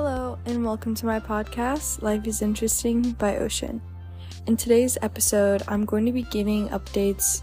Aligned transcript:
Hello, 0.00 0.38
and 0.46 0.64
welcome 0.64 0.94
to 0.94 1.06
my 1.06 1.18
podcast, 1.18 2.02
Life 2.02 2.24
is 2.28 2.40
Interesting 2.40 3.02
by 3.14 3.38
Ocean. 3.38 3.82
In 4.46 4.56
today's 4.56 4.96
episode, 5.02 5.64
I'm 5.66 5.84
going 5.84 6.06
to 6.06 6.12
be 6.12 6.22
giving 6.22 6.68
updates 6.68 7.42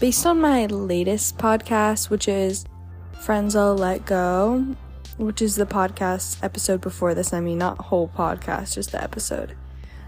based 0.00 0.26
on 0.26 0.40
my 0.40 0.66
latest 0.66 1.38
podcast, 1.38 2.10
which 2.10 2.26
is 2.26 2.64
Friends 3.12 3.54
I'll 3.54 3.76
Let 3.76 4.04
Go, 4.06 4.74
which 5.18 5.40
is 5.40 5.54
the 5.54 5.66
podcast 5.66 6.42
episode 6.42 6.80
before 6.80 7.14
this. 7.14 7.32
I 7.32 7.38
mean, 7.38 7.58
not 7.58 7.78
whole 7.78 8.08
podcast, 8.08 8.74
just 8.74 8.90
the 8.90 9.00
episode. 9.00 9.54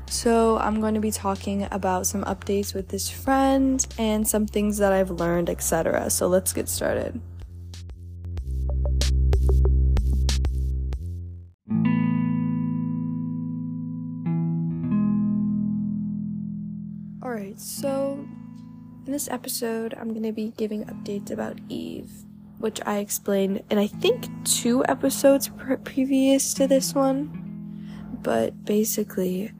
So, 0.07 0.59
I'm 0.59 0.81
going 0.81 0.95
to 0.95 1.01
be 1.01 1.13
talking 1.13 1.69
about 1.71 2.05
some 2.05 2.25
updates 2.25 2.75
with 2.75 2.89
this 2.89 3.09
friend 3.09 3.87
and 3.97 4.27
some 4.27 4.47
things 4.47 4.79
that 4.79 4.93
I've 4.93 5.13
learned, 5.13 5.49
etc. 5.49 6.11
So, 6.11 6.27
let's 6.27 6.53
get 6.53 6.69
started. 6.69 7.21
In 19.07 19.13
this 19.13 19.29
episode, 19.29 19.95
I'm 19.99 20.11
going 20.11 20.23
to 20.25 20.33
be 20.33 20.53
giving 20.57 20.85
updates 20.85 21.31
about 21.31 21.59
Eve, 21.69 22.11
which 22.59 22.81
I 22.85 22.99
explained 22.99 23.63
in 23.71 23.79
I 23.79 23.87
think 23.87 24.27
two 24.45 24.85
episodes 24.87 25.49
pre- 25.49 25.77
previous 25.77 26.55
to 26.55 26.67
this 26.67 26.95
one. 26.95 27.37
But 28.23 28.65
basically, 28.65 29.53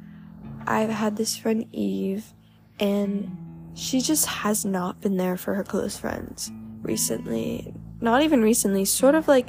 I've 0.67 0.91
had 0.91 1.17
this 1.17 1.37
friend 1.37 1.67
Eve, 1.73 2.35
and 2.79 3.37
she 3.75 4.01
just 4.01 4.27
has 4.27 4.65
not 4.65 5.01
been 5.01 5.17
there 5.17 5.37
for 5.37 5.55
her 5.55 5.65
close 5.65 5.97
friends 5.97 6.53
recently. 6.83 7.73
Not 8.01 8.23
even 8.23 8.43
recently, 8.43 8.85
sort 8.85 9.15
of 9.15 9.29
like 9.29 9.49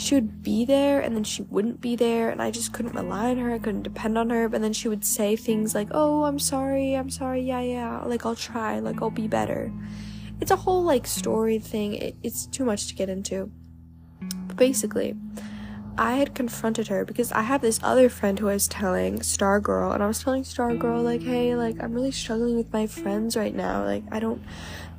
she 0.00 0.14
would 0.14 0.42
be 0.42 0.64
there 0.64 1.00
and 1.00 1.14
then 1.14 1.24
she 1.24 1.42
wouldn't 1.42 1.80
be 1.80 1.94
there 1.94 2.30
and 2.30 2.40
I 2.40 2.50
just 2.50 2.72
couldn't 2.72 2.94
rely 2.94 3.30
on 3.30 3.38
her, 3.38 3.52
I 3.52 3.58
couldn't 3.58 3.82
depend 3.82 4.16
on 4.16 4.30
her, 4.30 4.48
but 4.48 4.62
then 4.62 4.72
she 4.72 4.88
would 4.88 5.04
say 5.04 5.36
things 5.36 5.74
like, 5.74 5.88
"Oh, 5.90 6.24
I'm 6.24 6.38
sorry. 6.38 6.94
I'm 6.94 7.10
sorry. 7.10 7.42
Yeah, 7.42 7.60
yeah. 7.60 8.02
Like 8.04 8.24
I'll 8.24 8.34
try. 8.34 8.78
Like 8.78 9.02
I'll 9.02 9.10
be 9.10 9.28
better." 9.28 9.72
It's 10.40 10.50
a 10.50 10.56
whole 10.56 10.82
like 10.82 11.06
story 11.06 11.58
thing. 11.58 11.94
It, 11.94 12.16
it's 12.22 12.46
too 12.46 12.64
much 12.64 12.86
to 12.88 12.94
get 12.94 13.10
into. 13.10 13.50
But 14.46 14.56
basically, 14.56 15.16
I 15.98 16.14
had 16.14 16.34
confronted 16.34 16.88
her 16.88 17.04
because 17.04 17.30
I 17.32 17.42
have 17.42 17.60
this 17.60 17.78
other 17.82 18.08
friend 18.08 18.38
who 18.38 18.48
I 18.48 18.54
was 18.54 18.68
telling, 18.68 19.22
Star 19.22 19.60
Girl, 19.60 19.92
and 19.92 20.02
I 20.02 20.06
was 20.06 20.22
telling 20.22 20.44
Star 20.44 20.74
Girl 20.74 21.02
like, 21.02 21.22
"Hey, 21.22 21.54
like 21.54 21.76
I'm 21.82 21.92
really 21.92 22.12
struggling 22.12 22.56
with 22.56 22.72
my 22.72 22.86
friends 22.86 23.36
right 23.36 23.54
now. 23.54 23.84
Like 23.84 24.04
I 24.10 24.18
don't 24.18 24.42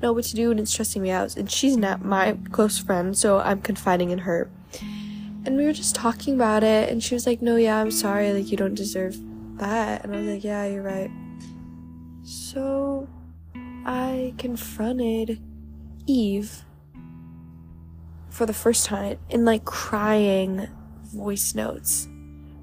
know 0.02 0.13
what 0.13 0.25
to 0.25 0.35
do 0.35 0.52
and 0.52 0.59
it's 0.59 0.72
stressing 0.72 1.02
me 1.02 1.09
out." 1.09 1.38
And 1.38 1.49
she's 1.49 1.75
not 1.75 2.05
my 2.05 2.38
close 2.52 2.77
friend, 2.77 3.17
so 3.17 3.39
I'm 3.39 3.61
confiding 3.61 4.11
in 4.11 4.19
her 4.19 4.49
and 5.45 5.58
we 5.58 5.66
were 5.66 5.73
just 5.73 5.95
talking 5.95 6.36
about 6.36 6.64
it 6.64 6.89
and 6.89 7.03
she 7.03 7.16
was 7.16 7.25
like 7.25 7.42
no 7.42 7.56
yeah 7.56 7.78
i'm 7.78 7.92
sorry 7.92 8.31
like 8.31 8.52
you 8.52 8.58
don't 8.58 8.75
deserve 8.75 9.17
that. 9.58 10.03
And 10.03 10.14
i 10.16 10.20
was 10.20 10.28
like 10.28 10.44
yeah 10.44 10.66
you're 10.66 10.84
right. 10.84 11.11
So 12.23 13.08
i 13.86 14.34
confronted 14.38 15.42
eve 16.08 16.64
for 18.30 18.45
the 18.45 18.53
first 18.53 18.86
time 18.86 19.17
in 19.30 19.45
like 19.45 19.66
crying 19.66 20.67
voice 21.03 21.56
notes. 21.56 22.08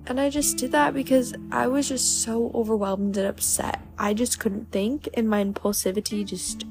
And 0.06 0.20
i 0.20 0.30
just 0.30 0.56
did 0.56 0.72
that 0.72 0.94
because 0.94 1.34
i 1.50 1.66
was 1.66 1.88
just 1.88 2.22
so 2.22 2.50
overwhelmed 2.54 3.16
and 3.16 3.26
upset. 3.26 3.82
I 3.98 4.14
just 4.14 4.38
couldn't 4.38 4.70
think 4.70 5.08
and 5.14 5.28
my 5.28 5.44
impulsivity 5.44 6.24
just 6.24 6.64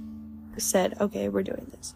said 0.57 0.99
okay 0.99 1.29
we're 1.29 1.43
doing 1.43 1.67
this 1.71 1.93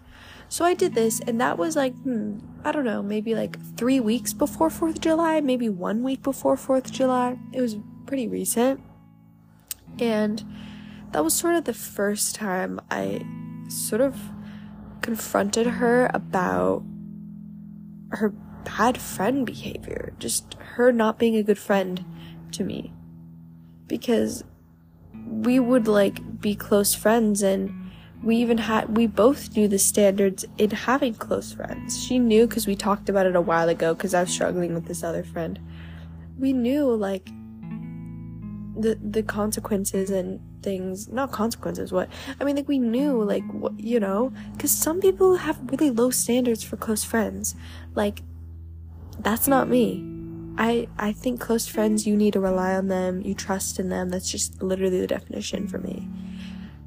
so 0.52 0.66
I 0.66 0.73
did 0.73 0.95
this, 0.95 1.21
and 1.21 1.39
that 1.39 1.57
was 1.57 1.77
like, 1.77 1.95
hmm, 2.03 2.39
I 2.66 2.73
don't 2.73 2.83
know, 2.83 3.02
maybe 3.02 3.35
like 3.35 3.57
three 3.77 4.02
weeks 4.02 4.33
before 4.33 4.67
4th 4.67 4.95
of 4.95 4.99
July, 4.99 5.39
maybe 5.39 5.69
one 5.69 6.03
week 6.03 6.21
before 6.21 6.58
4th 6.58 6.88
of 6.88 6.91
July. 6.91 7.39
It 7.53 7.61
was 7.61 7.77
pretty 8.05 8.27
recent. 8.27 8.81
And 9.98 10.43
that 11.14 11.23
was 11.23 11.33
sort 11.33 11.55
of 11.55 11.64
the 11.64 11.73
first 11.73 12.36
time 12.36 12.81
I 12.92 13.26
sort 13.70 14.02
of 14.02 14.20
confronted 15.02 15.67
her 15.67 16.11
about 16.14 16.83
her 18.09 18.33
bad 18.65 18.99
friend 18.99 19.45
behavior, 19.45 20.11
just 20.20 20.55
her 20.55 20.92
not 20.92 21.17
being 21.17 21.37
a 21.37 21.43
good 21.43 21.59
friend 21.59 22.03
to 22.52 22.65
me. 22.65 22.93
Because 23.87 24.43
we 25.14 25.61
would 25.61 25.87
like 25.87 26.42
be 26.42 26.55
close 26.55 26.93
friends 26.93 27.42
and 27.42 27.80
we 28.23 28.36
even 28.37 28.58
had 28.58 28.95
we 28.95 29.08
both 29.08 29.55
knew 29.55 29.67
the 29.67 29.80
standards 29.80 30.45
in 30.58 30.70
having 30.70 31.14
close 31.15 31.52
friends. 31.52 32.04
She 32.04 32.20
knew 32.20 32.45
because 32.48 32.67
we 32.67 32.76
talked 32.76 33.09
about 33.09 33.26
it 33.26 33.36
a 33.36 33.42
while 33.42 33.67
ago 33.67 33.93
because 33.93 34.14
i 34.14 34.21
was 34.21 34.32
struggling 34.32 34.73
with 34.73 34.86
this 34.86 35.04
other 35.04 35.23
friend. 35.23 35.59
We 36.37 36.54
knew 36.54 36.93
like 36.93 37.30
the 38.77 38.98
the 39.02 39.23
consequences 39.23 40.09
and 40.11 40.39
things 40.64 41.09
not 41.09 41.32
consequences 41.32 41.92
what 41.92 42.08
i 42.39 42.43
mean 42.43 42.55
like 42.55 42.67
we 42.67 42.80
knew 42.80 43.21
like 43.23 43.43
what 43.52 43.77
you 43.80 43.99
know? 43.99 44.32
Because 44.53 44.71
some 44.71 45.02
people 45.02 45.38
have 45.38 45.59
really 45.71 45.89
low 45.89 46.11
standards 46.11 46.64
for 46.64 46.77
close 46.77 47.03
friends. 47.03 47.55
Like 47.95 48.21
that's 49.20 49.48
not 49.48 49.67
me. 49.67 50.08
I 50.58 50.88
i 50.99 51.11
think 51.11 51.39
close 51.39 51.65
friends 51.65 52.05
you 52.05 52.15
need 52.15 52.33
to 52.33 52.39
rely 52.39 52.76
on 52.76 52.88
them 52.88 53.21
you 53.21 53.33
trust 53.33 53.80
in 53.80 53.89
them. 53.89 54.09
That's 54.09 54.30
just 54.30 54.61
literally 54.61 54.99
the 54.99 55.08
definition 55.08 55.67
for 55.67 55.80
me 55.80 56.08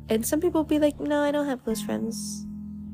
and 0.08 0.26
some 0.26 0.40
people 0.40 0.64
be 0.64 0.78
like, 0.78 1.00
no, 1.00 1.22
I 1.22 1.30
don't 1.30 1.46
have 1.46 1.64
close 1.64 1.82
friends. 1.82 2.46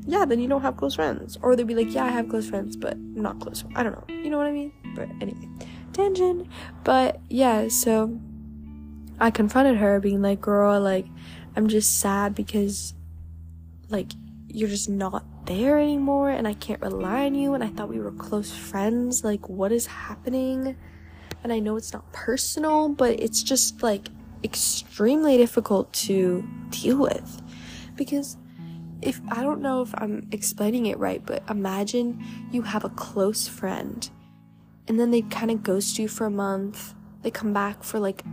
Yeah, 0.06 0.24
then 0.24 0.40
you 0.40 0.48
don't 0.48 0.62
have 0.62 0.76
close 0.76 0.94
friends. 0.94 1.38
Or 1.42 1.54
they'd 1.54 1.66
be 1.66 1.74
like, 1.74 1.92
yeah, 1.92 2.04
I 2.04 2.10
have 2.10 2.28
close 2.28 2.48
friends, 2.48 2.76
but 2.76 2.96
not 2.98 3.40
close. 3.40 3.64
I 3.74 3.82
don't 3.82 3.92
know. 3.92 4.14
You 4.14 4.30
know 4.30 4.38
what 4.38 4.46
I 4.46 4.52
mean? 4.52 4.72
But 4.94 5.08
anyway, 5.20 5.48
tangent. 5.92 6.48
But 6.84 7.20
yeah, 7.28 7.68
so 7.68 8.18
I 9.18 9.30
confronted 9.30 9.76
her, 9.76 10.00
being 10.00 10.22
like, 10.22 10.40
girl, 10.40 10.80
like, 10.80 11.06
I'm 11.56 11.68
just 11.68 11.98
sad 11.98 12.34
because, 12.34 12.94
like, 13.88 14.12
you're 14.48 14.68
just 14.68 14.88
not 14.88 15.24
there 15.46 15.78
anymore 15.78 16.30
and 16.30 16.46
I 16.46 16.54
can't 16.54 16.80
rely 16.80 17.26
on 17.26 17.34
you 17.34 17.54
and 17.54 17.62
I 17.62 17.68
thought 17.68 17.88
we 17.88 18.00
were 18.00 18.12
close 18.12 18.52
friends. 18.52 19.24
Like, 19.24 19.48
what 19.48 19.72
is 19.72 19.86
happening? 19.86 20.76
And 21.42 21.52
I 21.52 21.58
know 21.58 21.76
it's 21.76 21.92
not 21.92 22.10
personal, 22.12 22.88
but 22.88 23.18
it's 23.20 23.42
just 23.42 23.82
like 23.82 24.08
extremely 24.42 25.36
difficult 25.36 25.92
to 25.92 26.48
deal 26.70 26.98
with 26.98 27.42
because 27.96 28.36
if 29.02 29.20
I 29.30 29.42
don't 29.42 29.62
know 29.62 29.82
if 29.82 29.94
I'm 29.94 30.28
explaining 30.30 30.86
it 30.86 30.98
right, 30.98 31.24
but 31.24 31.42
imagine 31.48 32.22
you 32.50 32.62
have 32.62 32.84
a 32.84 32.90
close 32.90 33.48
friend 33.48 34.08
and 34.88 34.98
then 34.98 35.10
they 35.10 35.22
kind 35.22 35.50
of 35.50 35.62
ghost 35.62 35.98
you 35.98 36.08
for 36.08 36.26
a 36.26 36.30
month. 36.30 36.94
They 37.22 37.30
come 37.30 37.52
back 37.52 37.82
for 37.82 37.98
like 37.98 38.24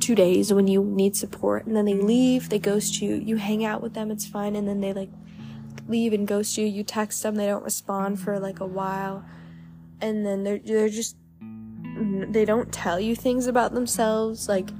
two 0.00 0.14
days 0.14 0.52
when 0.52 0.66
you 0.66 0.82
need 0.82 1.16
support 1.16 1.66
and 1.66 1.76
then 1.76 1.84
they 1.84 1.94
leave, 1.94 2.48
they 2.48 2.58
ghost 2.58 3.00
you. 3.00 3.14
You 3.14 3.36
hang 3.36 3.64
out 3.64 3.82
with 3.82 3.94
them, 3.94 4.10
it's 4.10 4.26
fine, 4.26 4.56
and 4.56 4.66
then 4.66 4.80
they 4.80 4.92
like 4.92 5.10
leave 5.86 6.12
and 6.12 6.26
ghost 6.26 6.56
you. 6.56 6.66
You 6.66 6.82
text 6.82 7.22
them, 7.22 7.36
they 7.36 7.46
don't 7.46 7.64
respond 7.64 8.18
for 8.20 8.38
like 8.40 8.60
a 8.60 8.66
while. 8.66 9.24
And 10.00 10.26
then 10.26 10.42
they're 10.42 10.58
they're 10.58 10.88
just 10.88 11.16
they 12.30 12.44
don't 12.44 12.72
tell 12.72 12.98
you 12.98 13.14
things 13.14 13.46
about 13.46 13.74
themselves 13.74 14.48
like 14.48 14.70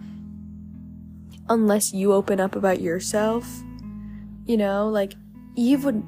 unless 1.49 1.93
you 1.93 2.13
open 2.13 2.41
up 2.41 2.57
about 2.57 2.81
yourself. 2.81 3.47
You 4.47 4.57
know, 4.57 4.89
like 4.89 5.15
Eve 5.57 5.85
would 5.85 6.03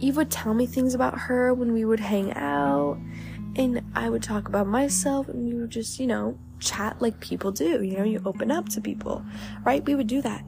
Eve 0.00 0.16
would 0.16 0.30
tell 0.30 0.54
me 0.54 0.66
things 0.66 0.94
about 0.94 1.18
her 1.18 1.52
when 1.52 1.72
we 1.72 1.84
would 1.84 2.00
hang 2.00 2.32
out 2.32 2.98
and 3.56 3.82
I 3.94 4.08
would 4.08 4.22
talk 4.22 4.48
about 4.48 4.66
myself 4.66 5.28
and 5.28 5.46
we 5.46 5.60
would 5.60 5.70
just, 5.70 5.98
you 5.98 6.06
know, 6.06 6.38
chat 6.58 7.00
like 7.02 7.20
people 7.20 7.52
do. 7.52 7.82
You 7.82 7.98
know, 7.98 8.04
you 8.04 8.22
open 8.24 8.50
up 8.50 8.68
to 8.70 8.80
people, 8.80 9.24
right? 9.64 9.84
We 9.84 9.94
would 9.94 10.06
do 10.06 10.22
that. 10.22 10.44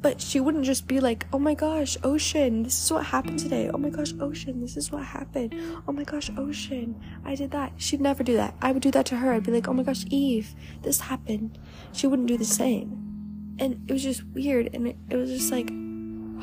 But 0.00 0.20
she 0.20 0.40
wouldn't 0.40 0.64
just 0.64 0.88
be 0.88 0.98
like, 0.98 1.26
oh 1.32 1.38
my 1.38 1.54
gosh, 1.54 1.96
Ocean, 2.02 2.64
this 2.64 2.82
is 2.82 2.90
what 2.90 3.06
happened 3.06 3.38
today. 3.38 3.70
Oh 3.72 3.78
my 3.78 3.90
gosh, 3.90 4.12
Ocean, 4.18 4.60
this 4.60 4.76
is 4.76 4.90
what 4.90 5.04
happened. 5.04 5.54
Oh 5.86 5.92
my 5.92 6.02
gosh, 6.02 6.28
Ocean, 6.36 7.00
I 7.24 7.36
did 7.36 7.52
that. 7.52 7.74
She'd 7.76 8.00
never 8.00 8.24
do 8.24 8.34
that. 8.36 8.56
I 8.60 8.72
would 8.72 8.82
do 8.82 8.90
that 8.90 9.06
to 9.06 9.16
her. 9.16 9.32
I'd 9.32 9.44
be 9.44 9.52
like, 9.52 9.68
oh 9.68 9.72
my 9.72 9.84
gosh, 9.84 10.04
Eve, 10.10 10.56
this 10.82 11.02
happened. 11.02 11.56
She 11.92 12.08
wouldn't 12.08 12.26
do 12.26 12.36
the 12.36 12.44
same 12.44 13.11
and 13.58 13.82
it 13.88 13.92
was 13.92 14.02
just 14.02 14.24
weird 14.34 14.70
and 14.74 14.88
it, 14.88 14.96
it 15.10 15.16
was 15.16 15.30
just 15.30 15.52
like 15.52 15.70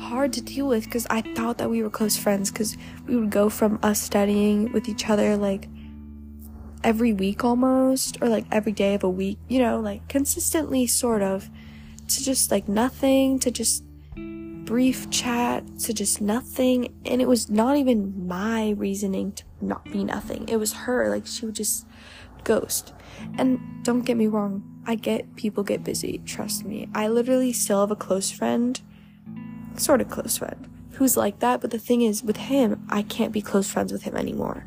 hard 0.00 0.32
to 0.32 0.40
deal 0.40 0.66
with 0.66 0.84
because 0.84 1.06
I 1.10 1.20
thought 1.20 1.58
that 1.58 1.70
we 1.70 1.82
were 1.82 1.90
close 1.90 2.16
friends 2.16 2.50
because 2.50 2.76
we 3.06 3.16
would 3.16 3.30
go 3.30 3.48
from 3.48 3.78
us 3.82 4.00
studying 4.00 4.72
with 4.72 4.88
each 4.88 5.08
other 5.08 5.36
like 5.36 5.68
every 6.82 7.12
week 7.12 7.44
almost 7.44 8.16
or 8.22 8.28
like 8.28 8.46
every 8.50 8.72
day 8.72 8.94
of 8.94 9.04
a 9.04 9.10
week, 9.10 9.38
you 9.48 9.58
know, 9.58 9.78
like 9.78 10.08
consistently 10.08 10.86
sort 10.86 11.22
of 11.22 11.50
to 12.08 12.24
just 12.24 12.50
like 12.50 12.68
nothing 12.68 13.38
to 13.38 13.50
just 13.50 13.84
brief 14.64 15.10
chat 15.10 15.64
to 15.80 15.92
just 15.92 16.20
nothing 16.20 16.94
and 17.04 17.20
it 17.20 17.26
was 17.26 17.50
not 17.50 17.76
even 17.76 18.26
my 18.26 18.70
reasoning 18.70 19.32
to 19.32 19.44
not 19.60 19.84
be 19.92 20.04
nothing. 20.04 20.48
It 20.48 20.56
was 20.56 20.72
her 20.72 21.10
like 21.10 21.26
she 21.26 21.44
would 21.44 21.54
just 21.54 21.86
ghost. 22.44 22.92
And 23.36 23.60
don't 23.84 24.02
get 24.02 24.16
me 24.16 24.26
wrong, 24.26 24.62
I 24.90 24.96
get 24.96 25.36
people 25.36 25.62
get 25.62 25.84
busy, 25.84 26.20
trust 26.26 26.64
me. 26.64 26.88
I 26.96 27.06
literally 27.06 27.52
still 27.52 27.78
have 27.78 27.92
a 27.92 27.96
close 27.96 28.32
friend, 28.32 28.80
sort 29.76 30.00
of 30.00 30.10
close 30.10 30.36
friend, 30.36 30.68
who's 30.94 31.16
like 31.16 31.38
that, 31.38 31.60
but 31.60 31.70
the 31.70 31.78
thing 31.78 32.02
is, 32.02 32.24
with 32.24 32.36
him, 32.36 32.84
I 32.90 33.02
can't 33.02 33.30
be 33.30 33.40
close 33.40 33.70
friends 33.70 33.92
with 33.92 34.02
him 34.02 34.16
anymore. 34.16 34.66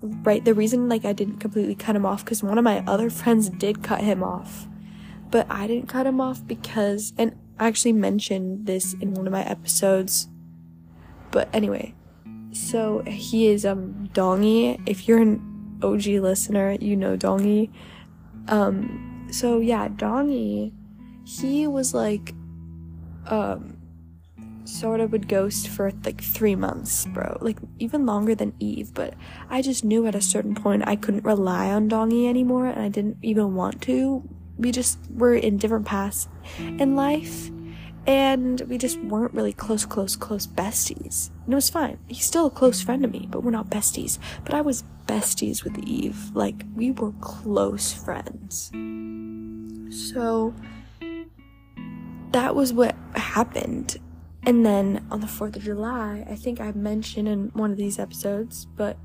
right 0.00 0.42
the 0.46 0.54
reason 0.54 0.88
like 0.88 1.04
I 1.04 1.12
didn't 1.12 1.40
completely 1.40 1.74
cut 1.74 1.94
him 1.94 2.06
off 2.06 2.24
cuz 2.24 2.42
one 2.42 2.56
of 2.56 2.64
my 2.64 2.82
other 2.86 3.10
friends 3.10 3.50
did 3.50 3.82
cut 3.82 4.00
him 4.00 4.22
off. 4.22 4.66
But 5.30 5.46
I 5.50 5.66
didn't 5.66 5.88
cut 5.88 6.06
him 6.06 6.22
off 6.22 6.40
because 6.46 7.12
and 7.18 7.36
I 7.58 7.68
actually 7.68 7.92
mentioned 7.92 8.64
this 8.64 8.94
in 8.94 9.12
one 9.12 9.26
of 9.26 9.32
my 9.34 9.44
episodes. 9.44 10.26
But 11.30 11.50
anyway, 11.52 11.92
so 12.52 13.02
he 13.06 13.48
is 13.48 13.66
um 13.66 14.08
Dongy. 14.14 14.80
If 14.86 15.06
you're 15.06 15.20
an 15.20 15.78
OG 15.82 16.06
listener, 16.28 16.78
you 16.80 16.96
know 16.96 17.14
Dongy. 17.18 17.68
Um 18.48 19.09
so 19.30 19.60
yeah, 19.60 19.88
Dongy 19.88 20.72
he 21.24 21.66
was 21.66 21.94
like 21.94 22.34
um 23.26 23.76
sort 24.64 25.00
of 25.00 25.10
would 25.12 25.28
ghost 25.28 25.68
for 25.68 25.92
like 26.04 26.22
three 26.22 26.54
months, 26.54 27.06
bro. 27.06 27.36
Like 27.40 27.58
even 27.78 28.06
longer 28.06 28.34
than 28.34 28.54
Eve. 28.58 28.94
But 28.94 29.14
I 29.48 29.62
just 29.62 29.84
knew 29.84 30.06
at 30.06 30.14
a 30.14 30.20
certain 30.20 30.54
point 30.54 30.84
I 30.86 30.96
couldn't 30.96 31.24
rely 31.24 31.70
on 31.70 31.88
Dongy 31.88 32.28
anymore, 32.28 32.66
and 32.66 32.80
I 32.80 32.88
didn't 32.88 33.18
even 33.22 33.54
want 33.54 33.82
to. 33.82 34.22
We 34.58 34.70
just 34.70 34.98
were 35.10 35.34
in 35.34 35.56
different 35.56 35.86
paths 35.86 36.28
in 36.58 36.94
life, 36.94 37.50
and 38.06 38.60
we 38.62 38.78
just 38.78 38.98
weren't 39.00 39.34
really 39.34 39.52
close, 39.52 39.84
close, 39.84 40.16
close 40.16 40.46
besties. 40.46 41.30
And 41.44 41.52
it 41.52 41.56
was 41.56 41.70
fine. 41.70 41.98
He's 42.08 42.24
still 42.24 42.46
a 42.46 42.50
close 42.50 42.80
friend 42.80 43.02
to 43.02 43.08
me, 43.08 43.26
but 43.30 43.42
we're 43.42 43.50
not 43.50 43.70
besties. 43.70 44.18
But 44.44 44.54
I 44.54 44.60
was 44.60 44.84
besties 45.06 45.64
with 45.64 45.78
Eve. 45.78 46.34
Like 46.34 46.64
we 46.74 46.90
were 46.90 47.12
close 47.20 47.92
friends. 47.92 48.70
So 50.12 50.54
that 52.32 52.54
was 52.54 52.72
what 52.72 52.94
happened 53.14 53.98
and 54.44 54.64
then 54.64 55.06
on 55.10 55.20
the 55.20 55.26
4th 55.26 55.56
of 55.56 55.62
July, 55.62 56.24
I 56.28 56.34
think 56.34 56.60
I 56.60 56.72
mentioned 56.72 57.28
in 57.28 57.50
one 57.52 57.70
of 57.70 57.76
these 57.76 57.98
episodes, 57.98 58.64
but 58.64 58.96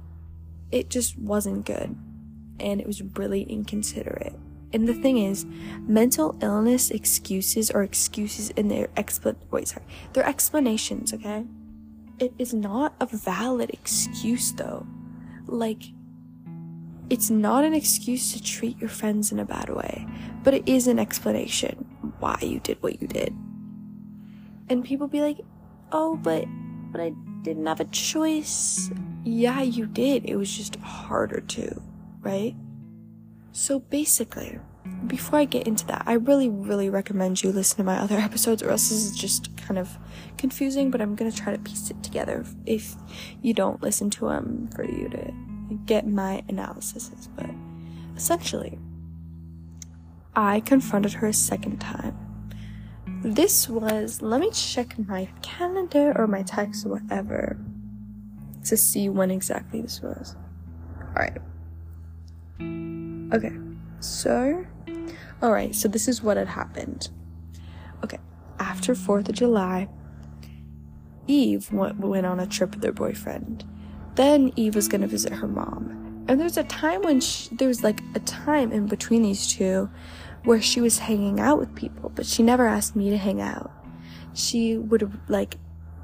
it 0.71 0.89
just 0.89 1.17
wasn't 1.17 1.65
good. 1.65 1.95
And 2.59 2.79
it 2.79 2.87
was 2.87 3.01
really 3.01 3.43
inconsiderate. 3.43 4.35
And 4.75 4.87
the 4.87 4.93
thing 4.93 5.17
is, 5.17 5.45
mental 5.87 6.37
illness 6.41 6.91
excuses 6.91 7.71
or 7.71 7.81
excuses 7.81 8.51
in 8.51 8.67
their 8.67 8.89
expl 8.89 9.35
wait, 9.49 9.69
sorry, 9.69 9.85
their 10.13 10.25
explanations, 10.25 11.13
okay? 11.13 11.45
It 12.19 12.33
is 12.37 12.53
not 12.53 12.93
a 12.99 13.07
valid 13.07 13.71
excuse 13.71 14.51
though. 14.51 14.85
Like, 15.47 15.83
it's 17.09 17.29
not 17.29 17.63
an 17.63 17.73
excuse 17.73 18.33
to 18.33 18.43
treat 18.43 18.77
your 18.79 18.89
friends 18.89 19.31
in 19.31 19.39
a 19.39 19.45
bad 19.45 19.69
way, 19.69 20.05
but 20.43 20.53
it 20.53 20.67
is 20.67 20.87
an 20.87 20.99
explanation 20.99 21.85
why 22.19 22.37
you 22.41 22.59
did 22.59 22.83
what 22.83 23.01
you 23.01 23.07
did 23.07 23.33
and 24.69 24.83
people 24.83 25.07
be 25.07 25.21
like, 25.21 25.39
"Oh, 25.91 26.15
but 26.15 26.45
but 26.91 27.01
I 27.01 27.11
didn't 27.41 27.65
have 27.65 27.79
a 27.79 27.85
choice." 27.85 28.89
Yeah, 29.23 29.61
you 29.61 29.85
did. 29.85 30.25
It 30.25 30.35
was 30.35 30.55
just 30.55 30.75
harder 30.77 31.41
to, 31.41 31.81
right? 32.21 32.55
So 33.55 33.79
basically, 33.79 34.59
before 35.07 35.39
I 35.39 35.45
get 35.45 35.65
into 35.65 35.87
that, 35.87 36.03
I 36.05 36.13
really, 36.13 36.49
really 36.49 36.89
recommend 36.89 37.41
you 37.41 37.53
listen 37.53 37.77
to 37.77 37.85
my 37.85 37.97
other 37.97 38.17
episodes, 38.29 38.61
or 38.61 38.69
else 38.69 38.89
this 38.89 39.05
is 39.05 39.15
just 39.15 39.55
kind 39.55 39.79
of 39.79 39.97
confusing. 40.37 40.91
But 40.91 41.01
I'm 41.01 41.15
gonna 41.15 41.31
try 41.31 41.53
to 41.53 41.59
piece 41.59 41.89
it 41.89 42.03
together 42.03 42.45
if 42.65 42.95
you 43.41 43.53
don't 43.53 43.81
listen 43.81 44.09
to 44.09 44.25
them 44.25 44.69
for 44.75 44.83
you 44.83 45.07
to 45.07 45.33
get 45.85 46.05
my 46.05 46.43
analysis. 46.49 47.09
But 47.37 47.49
essentially, 48.17 48.77
I 50.35 50.59
confronted 50.59 51.13
her 51.13 51.27
a 51.27 51.33
second 51.33 51.79
time 51.79 52.17
this 53.23 53.67
was, 53.67 54.21
let 54.21 54.41
me 54.41 54.51
check 54.51 54.99
my 55.07 55.27
calendar 55.41 56.13
or 56.15 56.27
my 56.27 56.43
text 56.43 56.85
or 56.85 56.89
whatever 56.89 57.57
to 58.65 58.77
see 58.77 59.09
when 59.09 59.31
exactly 59.31 59.81
this 59.81 60.01
was. 60.01 60.35
Alright. 61.07 61.39
Okay, 63.33 63.53
so, 63.99 64.65
alright, 65.41 65.73
so 65.75 65.87
this 65.87 66.07
is 66.07 66.21
what 66.21 66.37
had 66.37 66.47
happened. 66.47 67.09
Okay, 68.03 68.19
after 68.59 68.93
4th 68.93 69.29
of 69.29 69.35
July, 69.35 69.87
Eve 71.27 71.71
went, 71.71 71.97
went 71.97 72.25
on 72.25 72.39
a 72.39 72.45
trip 72.45 72.75
with 72.75 72.83
her 72.83 72.91
boyfriend. 72.91 73.63
Then 74.15 74.51
Eve 74.55 74.75
was 74.75 74.87
gonna 74.87 75.07
visit 75.07 75.33
her 75.33 75.47
mom. 75.47 76.25
And 76.27 76.39
there's 76.39 76.57
a 76.57 76.63
time 76.63 77.01
when 77.01 77.19
she, 77.19 77.53
there 77.55 77.67
was 77.67 77.83
like 77.83 78.01
a 78.15 78.19
time 78.19 78.71
in 78.71 78.87
between 78.87 79.21
these 79.21 79.47
two 79.47 79.89
where 80.43 80.61
she 80.61 80.81
was 80.81 80.99
hanging 80.99 81.39
out 81.39 81.59
with 81.59 81.73
people, 81.75 82.11
but 82.13 82.25
she 82.25 82.43
never 82.43 82.67
asked 82.67 82.95
me 82.95 83.09
to 83.09 83.17
hang 83.17 83.41
out. 83.41 83.71
She 84.33 84.77
would 84.77 85.11
like 85.27 85.57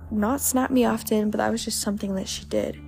not 0.09 0.41
snap 0.41 0.71
me 0.71 0.85
often, 0.85 1.29
but 1.29 1.37
that 1.37 1.51
was 1.51 1.63
just 1.63 1.79
something 1.79 2.15
that 2.15 2.27
she 2.27 2.45
did. 2.45 2.79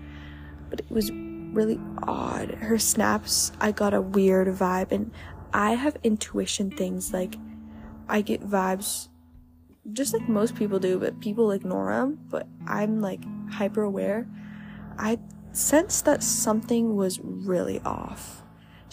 But 0.70 0.82
it 0.82 0.92
was 0.92 1.12
really 1.54 1.80
odd. 2.04 2.52
Her 2.56 2.78
snaps, 2.78 3.52
I 3.60 3.72
got 3.72 3.94
a 3.94 4.02
weird 4.02 4.48
vibe, 4.48 4.92
and 4.92 5.12
I 5.54 5.72
have 5.76 5.98
intuition 6.04 6.72
things 6.72 7.14
like 7.14 7.36
I 8.10 8.22
get 8.22 8.42
vibes 8.42 9.10
just 9.92 10.14
like 10.14 10.28
most 10.30 10.56
people 10.56 10.80
do, 10.80 10.98
but 11.00 11.20
people 11.20 11.52
ignore 11.52 11.94
them. 11.94 12.20
But 12.30 12.48
I'm 12.68 13.02
like 13.02 13.22
hyper 13.52 13.84
aware. 13.84 14.28
I 14.98 15.20
sensed 15.52 16.06
that 16.06 16.24
something 16.24 16.96
was 16.96 17.20
really 17.22 17.80
off. 17.82 18.43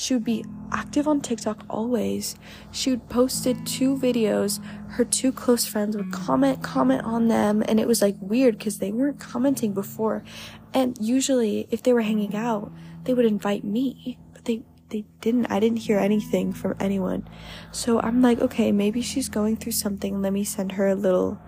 She 0.01 0.15
would 0.15 0.25
be 0.25 0.47
active 0.73 1.07
on 1.07 1.21
TikTok 1.21 1.67
always. 1.69 2.35
She 2.71 2.89
would 2.89 3.11
posted 3.11 3.67
two 3.67 3.99
videos. 3.99 4.65
Her 4.89 5.05
two 5.05 5.31
close 5.31 5.67
friends 5.67 5.95
would 5.95 6.11
comment, 6.11 6.63
comment 6.63 7.03
on 7.05 7.29
them, 7.29 7.63
and 7.69 7.79
it 7.79 7.87
was 7.87 8.01
like 8.01 8.17
weird 8.19 8.57
because 8.57 8.79
they 8.79 8.93
weren't 8.93 9.21
commenting 9.21 9.75
before. 9.75 10.25
And 10.73 10.97
usually, 10.99 11.69
if 11.71 11.83
they 11.83 11.93
were 11.93 12.01
hanging 12.01 12.35
out, 12.35 12.73
they 13.05 13.13
would 13.13 13.27
invite 13.27 13.63
me, 13.63 14.17
but 14.33 14.47
they 14.47 14.63
they 14.89 15.05
didn't. 15.21 15.53
I 15.53 15.61
didn't 15.61 15.81
hear 15.81 15.99
anything 15.99 16.55
from 16.55 16.77
anyone. 16.81 17.29
So 17.71 18.01
I'm 18.01 18.23
like, 18.23 18.41
okay, 18.41 18.73
maybe 18.73 19.03
she's 19.03 19.29
going 19.29 19.59
through 19.59 19.73
something. 19.73 20.23
Let 20.23 20.33
me 20.33 20.45
send 20.45 20.73
her 20.73 20.89
a 20.89 20.95
little 20.95 21.39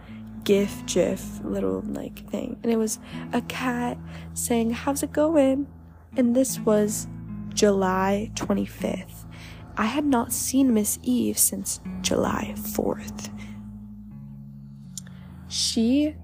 gif, 0.44 0.84
gif, 0.84 1.40
little 1.42 1.80
like 1.86 2.28
thing. 2.28 2.58
And 2.62 2.70
it 2.70 2.76
was 2.76 2.98
a 3.32 3.40
cat 3.40 3.96
saying, 4.34 4.72
"How's 4.72 5.02
it 5.02 5.12
going?" 5.12 5.68
And 6.18 6.36
this 6.36 6.60
was 6.60 7.08
July 7.54 8.30
25th. 8.34 9.24
I 9.76 9.86
had 9.86 10.04
not 10.04 10.32
seen 10.32 10.74
Miss 10.74 10.98
Eve 11.02 11.38
since 11.38 11.80
July 12.02 12.54
4th. 12.56 13.30
She 15.48 16.14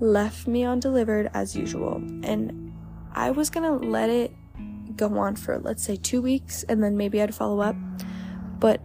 left 0.00 0.46
me 0.46 0.64
undelivered 0.64 1.30
as 1.34 1.56
usual, 1.56 2.02
and 2.22 2.72
I 3.12 3.30
was 3.30 3.50
gonna 3.50 3.76
let 3.76 4.10
it 4.10 4.32
go 4.96 5.18
on 5.18 5.34
for 5.36 5.58
let's 5.58 5.82
say 5.82 5.96
two 5.96 6.22
weeks 6.22 6.62
and 6.64 6.82
then 6.82 6.96
maybe 6.96 7.20
I'd 7.20 7.34
follow 7.34 7.60
up. 7.60 7.76
But 8.60 8.80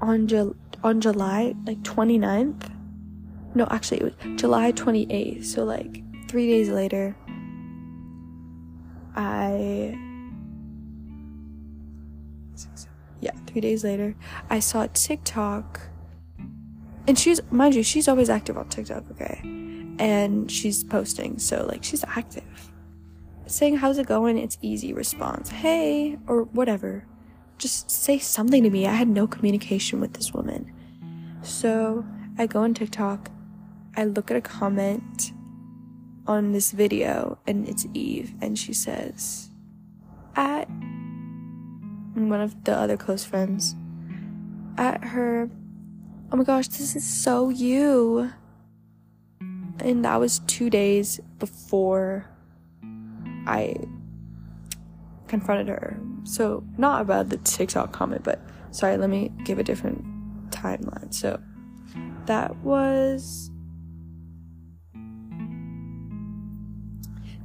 on 0.00 0.26
Ju- 0.26 0.56
on 0.82 1.00
July 1.00 1.54
like 1.66 1.82
29th, 1.82 2.70
no, 3.54 3.66
actually 3.70 3.98
it 3.98 4.04
was 4.04 4.40
July 4.40 4.72
28th, 4.72 5.44
so 5.44 5.64
like 5.64 6.02
three 6.28 6.46
days 6.48 6.68
later, 6.68 7.16
I 9.16 9.98
yeah, 13.20 13.32
three 13.46 13.60
days 13.60 13.84
later, 13.84 14.14
I 14.50 14.60
saw 14.60 14.86
TikTok. 14.92 15.80
And 17.06 17.18
she's, 17.18 17.40
mind 17.50 17.74
you, 17.74 17.82
she's 17.82 18.06
always 18.08 18.28
active 18.28 18.56
on 18.58 18.68
TikTok, 18.68 19.04
okay? 19.12 19.40
And 19.98 20.50
she's 20.50 20.84
posting, 20.84 21.38
so 21.38 21.64
like 21.66 21.82
she's 21.82 22.04
active. 22.04 22.70
Saying, 23.46 23.78
How's 23.78 23.98
it 23.98 24.06
going? 24.06 24.36
It's 24.36 24.58
easy 24.60 24.92
response. 24.92 25.48
Hey, 25.48 26.18
or 26.26 26.42
whatever. 26.44 27.06
Just 27.56 27.90
say 27.90 28.18
something 28.18 28.62
to 28.62 28.70
me. 28.70 28.86
I 28.86 28.92
had 28.92 29.08
no 29.08 29.26
communication 29.26 30.00
with 30.00 30.12
this 30.12 30.32
woman. 30.32 30.70
So 31.42 32.04
I 32.36 32.46
go 32.46 32.60
on 32.60 32.74
TikTok, 32.74 33.30
I 33.96 34.04
look 34.04 34.30
at 34.30 34.36
a 34.36 34.40
comment 34.40 35.32
on 36.26 36.52
this 36.52 36.72
video, 36.72 37.38
and 37.46 37.66
it's 37.68 37.86
Eve, 37.94 38.34
and 38.40 38.56
she 38.58 38.72
says, 38.72 39.50
At 40.36 40.68
one 42.14 42.40
of 42.40 42.64
the 42.64 42.72
other 42.72 42.96
close 42.96 43.24
friends 43.24 43.74
at 44.76 45.02
her, 45.04 45.50
Oh 46.30 46.36
my 46.36 46.44
gosh, 46.44 46.68
this 46.68 46.94
is 46.94 47.04
so 47.04 47.48
you. 47.48 48.30
And 49.80 50.04
that 50.04 50.20
was 50.20 50.40
two 50.40 50.68
days 50.68 51.20
before 51.38 52.28
I 53.46 53.76
confronted 55.26 55.68
her. 55.68 55.98
So, 56.24 56.64
not 56.76 57.00
about 57.00 57.30
the 57.30 57.38
TikTok 57.38 57.92
comment, 57.92 58.24
but 58.24 58.40
sorry, 58.72 58.96
let 58.98 59.08
me 59.08 59.32
give 59.44 59.58
a 59.58 59.62
different 59.62 60.04
timeline. 60.50 61.14
So, 61.14 61.40
that 62.26 62.56
was. 62.56 63.50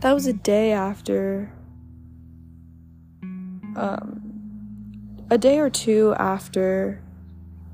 That 0.02 0.12
was 0.12 0.28
a 0.28 0.34
day 0.34 0.74
after 0.74 1.54
um 3.76 4.23
a 5.30 5.38
day 5.38 5.60
or 5.60 5.70
two 5.70 6.16
after 6.18 7.02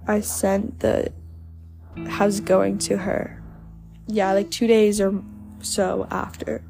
I 0.08 0.22
sent 0.22 0.79
the 0.79 1.12
how's 2.08 2.39
going 2.39 2.77
to 2.79 2.98
her. 2.98 3.41
Yeah, 4.08 4.34
like 4.34 4.50
two 4.50 4.68
days 4.68 5.00
or 5.00 5.22
so 5.62 6.08
after. 6.10 6.63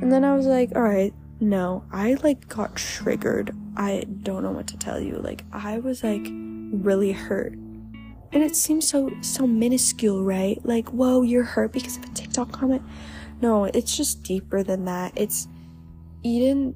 And 0.00 0.10
then 0.10 0.24
I 0.24 0.34
was 0.34 0.46
like, 0.46 0.72
alright, 0.72 1.14
no, 1.40 1.84
I 1.92 2.14
like 2.22 2.48
got 2.48 2.76
triggered. 2.76 3.54
I 3.76 4.04
don't 4.22 4.42
know 4.42 4.52
what 4.52 4.66
to 4.68 4.76
tell 4.76 5.00
you. 5.00 5.16
Like 5.16 5.44
I 5.52 5.78
was 5.78 6.02
like 6.02 6.26
really 6.26 7.12
hurt. 7.12 7.52
And 7.52 8.42
it 8.42 8.56
seems 8.56 8.88
so 8.88 9.10
so 9.20 9.46
minuscule, 9.46 10.24
right? 10.24 10.58
Like, 10.64 10.88
whoa, 10.88 11.22
you're 11.22 11.44
hurt 11.44 11.72
because 11.72 11.98
of 11.98 12.04
a 12.04 12.08
TikTok 12.08 12.50
comment. 12.50 12.82
No, 13.40 13.64
it's 13.64 13.96
just 13.96 14.22
deeper 14.22 14.62
than 14.62 14.86
that. 14.86 15.12
It's 15.16 15.48
Eden 16.22 16.74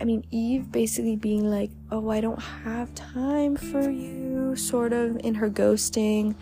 I 0.00 0.04
mean, 0.04 0.24
Eve 0.30 0.72
basically 0.72 1.16
being 1.16 1.44
like, 1.44 1.70
oh, 1.90 2.08
I 2.10 2.20
don't 2.20 2.40
have 2.40 2.94
time 2.94 3.56
for 3.56 3.90
you, 3.90 4.56
sort 4.56 4.94
of 4.94 5.18
in 5.22 5.34
her 5.34 5.50
ghosting, 5.50 6.36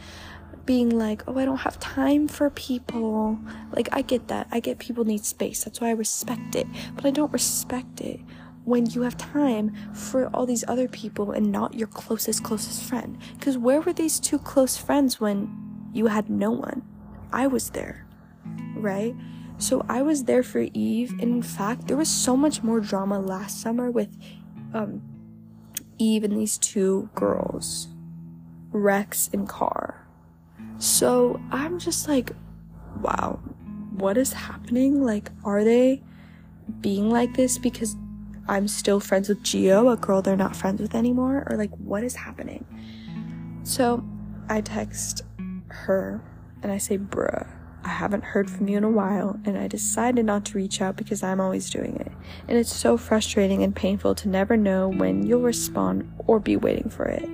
being 0.65 0.91
like, 0.91 1.25
oh, 1.27 1.37
I 1.37 1.45
don't 1.45 1.59
have 1.59 1.81
time 1.81 2.29
for 2.29 2.51
people. 2.51 3.39
Like, 3.73 3.89
I 3.91 4.03
get 4.03 4.29
that. 4.29 4.47
I 4.53 4.61
get 4.61 4.79
people 4.79 5.05
need 5.05 5.25
space. 5.25 5.65
That's 5.65 5.81
why 5.81 5.89
I 5.89 5.93
respect 5.93 6.55
it. 6.55 6.69
But 6.95 7.05
I 7.05 7.11
don't 7.11 7.33
respect 7.33 8.01
it 8.01 8.21
when 8.65 8.87
you 8.87 9.03
have 9.03 9.17
time 9.17 9.75
for 9.95 10.27
all 10.27 10.47
these 10.47 10.65
other 10.69 10.87
people 10.87 11.33
and 11.33 11.51
not 11.51 11.75
your 11.75 11.89
closest, 11.89 12.45
closest 12.45 12.83
friend. 12.83 13.19
Because 13.39 13.59
where 13.59 13.81
were 13.81 13.95
these 13.95 14.21
two 14.21 14.39
close 14.39 14.77
friends 14.77 15.19
when 15.19 15.91
you 15.93 16.07
had 16.07 16.31
no 16.31 16.51
one? 16.51 16.83
I 17.33 17.47
was 17.47 17.71
there, 17.71 18.07
right? 18.77 19.15
So 19.59 19.85
I 19.89 20.03
was 20.03 20.25
there 20.25 20.45
for 20.45 20.67
Eve, 20.73 21.11
and 21.13 21.23
in 21.23 21.43
fact, 21.43 21.89
there 21.89 21.97
was 21.97 22.09
so 22.09 22.37
much 22.37 22.63
more 22.63 22.79
drama 22.79 23.19
last 23.19 23.61
summer 23.61 23.91
with 23.91 24.17
um, 24.73 25.03
Eve 25.99 26.23
and 26.23 26.37
these 26.37 26.59
two 26.59 27.11
girls, 27.17 27.89
Rex 28.71 29.29
and 29.33 29.49
Car. 29.49 30.07
So 30.79 31.41
I'm 31.51 31.81
just 31.81 32.07
like, 32.07 32.31
wow, 33.03 33.41
what 33.97 34.17
is 34.17 34.33
happening? 34.33 35.03
Like, 35.03 35.33
are 35.45 35.65
they 35.65 36.03
being 36.81 37.11
like 37.11 37.35
this 37.35 37.59
because 37.59 37.97
I'm 38.47 38.69
still 38.69 39.01
friends 39.01 39.29
with 39.29 39.43
Geo, 39.43 39.89
a 39.89 39.97
girl 39.97 40.23
they're 40.23 40.37
not 40.37 40.55
friends 40.55 40.81
with 40.81 40.95
anymore? 40.95 41.45
Or 41.51 41.57
like, 41.57 41.75
what 41.79 42.05
is 42.05 42.15
happening? 42.15 42.65
So 43.65 44.05
I 44.49 44.61
text 44.61 45.23
her 45.67 46.23
and 46.63 46.71
I 46.71 46.79
say, 46.79 46.97
bruh 46.97 47.58
I 47.89 47.93
haven't 47.93 48.23
heard 48.23 48.51
from 48.51 48.69
you 48.69 48.77
in 48.77 48.85
a 48.85 48.91
while, 48.91 49.41
and 49.47 49.57
I 49.57 49.67
decided 49.67 50.27
not 50.27 50.45
to 50.45 50.59
reach 50.59 50.83
out 50.83 50.97
because 50.97 51.23
I'm 51.23 51.41
always 51.41 51.71
doing 51.71 51.97
it. 51.97 52.13
And 52.47 52.59
it's 52.59 52.73
so 52.73 52.99
frustrating 52.99 53.63
and 53.63 53.75
painful 53.75 54.15
to 54.17 54.29
never 54.29 54.59
know 54.59 54.89
when 54.89 55.25
you'll 55.27 55.41
respond 55.41 56.13
or 56.27 56.39
be 56.39 56.55
waiting 56.55 56.91
for 56.91 57.07
it. 57.07 57.27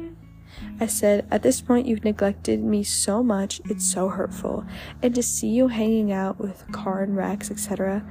I 0.78 0.86
said, 0.86 1.26
At 1.28 1.42
this 1.42 1.60
point, 1.60 1.88
you've 1.88 2.04
neglected 2.04 2.62
me 2.62 2.84
so 2.84 3.20
much, 3.20 3.60
it's 3.68 3.84
so 3.84 4.08
hurtful. 4.08 4.64
And 5.02 5.12
to 5.16 5.24
see 5.24 5.48
you 5.48 5.66
hanging 5.66 6.12
out 6.12 6.38
with 6.38 6.64
Car 6.70 7.02
and 7.02 7.16
Rex, 7.16 7.50
etc., 7.50 8.06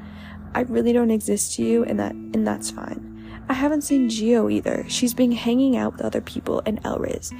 I 0.54 0.64
really 0.64 0.92
don't 0.92 1.12
exist 1.12 1.56
to 1.56 1.64
you, 1.64 1.86
and 1.86 1.98
that 2.02 2.12
and 2.12 2.46
that's 2.46 2.72
fine. 2.72 3.10
I 3.48 3.54
haven't 3.54 3.84
seen 3.84 4.10
Geo 4.10 4.50
either. 4.50 4.84
She's 4.90 5.14
been 5.14 5.32
hanging 5.32 5.78
out 5.78 5.94
with 5.94 6.02
other 6.02 6.22
people 6.22 6.62
and 6.66 6.84
Elriz. 6.84 7.34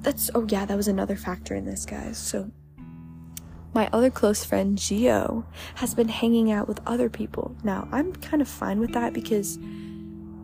That's 0.00 0.28
oh 0.34 0.44
yeah, 0.48 0.64
that 0.64 0.76
was 0.76 0.88
another 0.88 1.14
factor 1.14 1.54
in 1.54 1.66
this, 1.66 1.86
guys. 1.86 2.18
So 2.18 2.50
my 3.72 3.88
other 3.92 4.10
close 4.10 4.44
friend, 4.44 4.76
Geo, 4.76 5.46
has 5.76 5.94
been 5.94 6.08
hanging 6.08 6.50
out 6.50 6.66
with 6.66 6.80
other 6.86 7.08
people. 7.08 7.54
Now, 7.62 7.88
I'm 7.92 8.12
kind 8.14 8.42
of 8.42 8.48
fine 8.48 8.80
with 8.80 8.92
that 8.92 9.12
because 9.12 9.58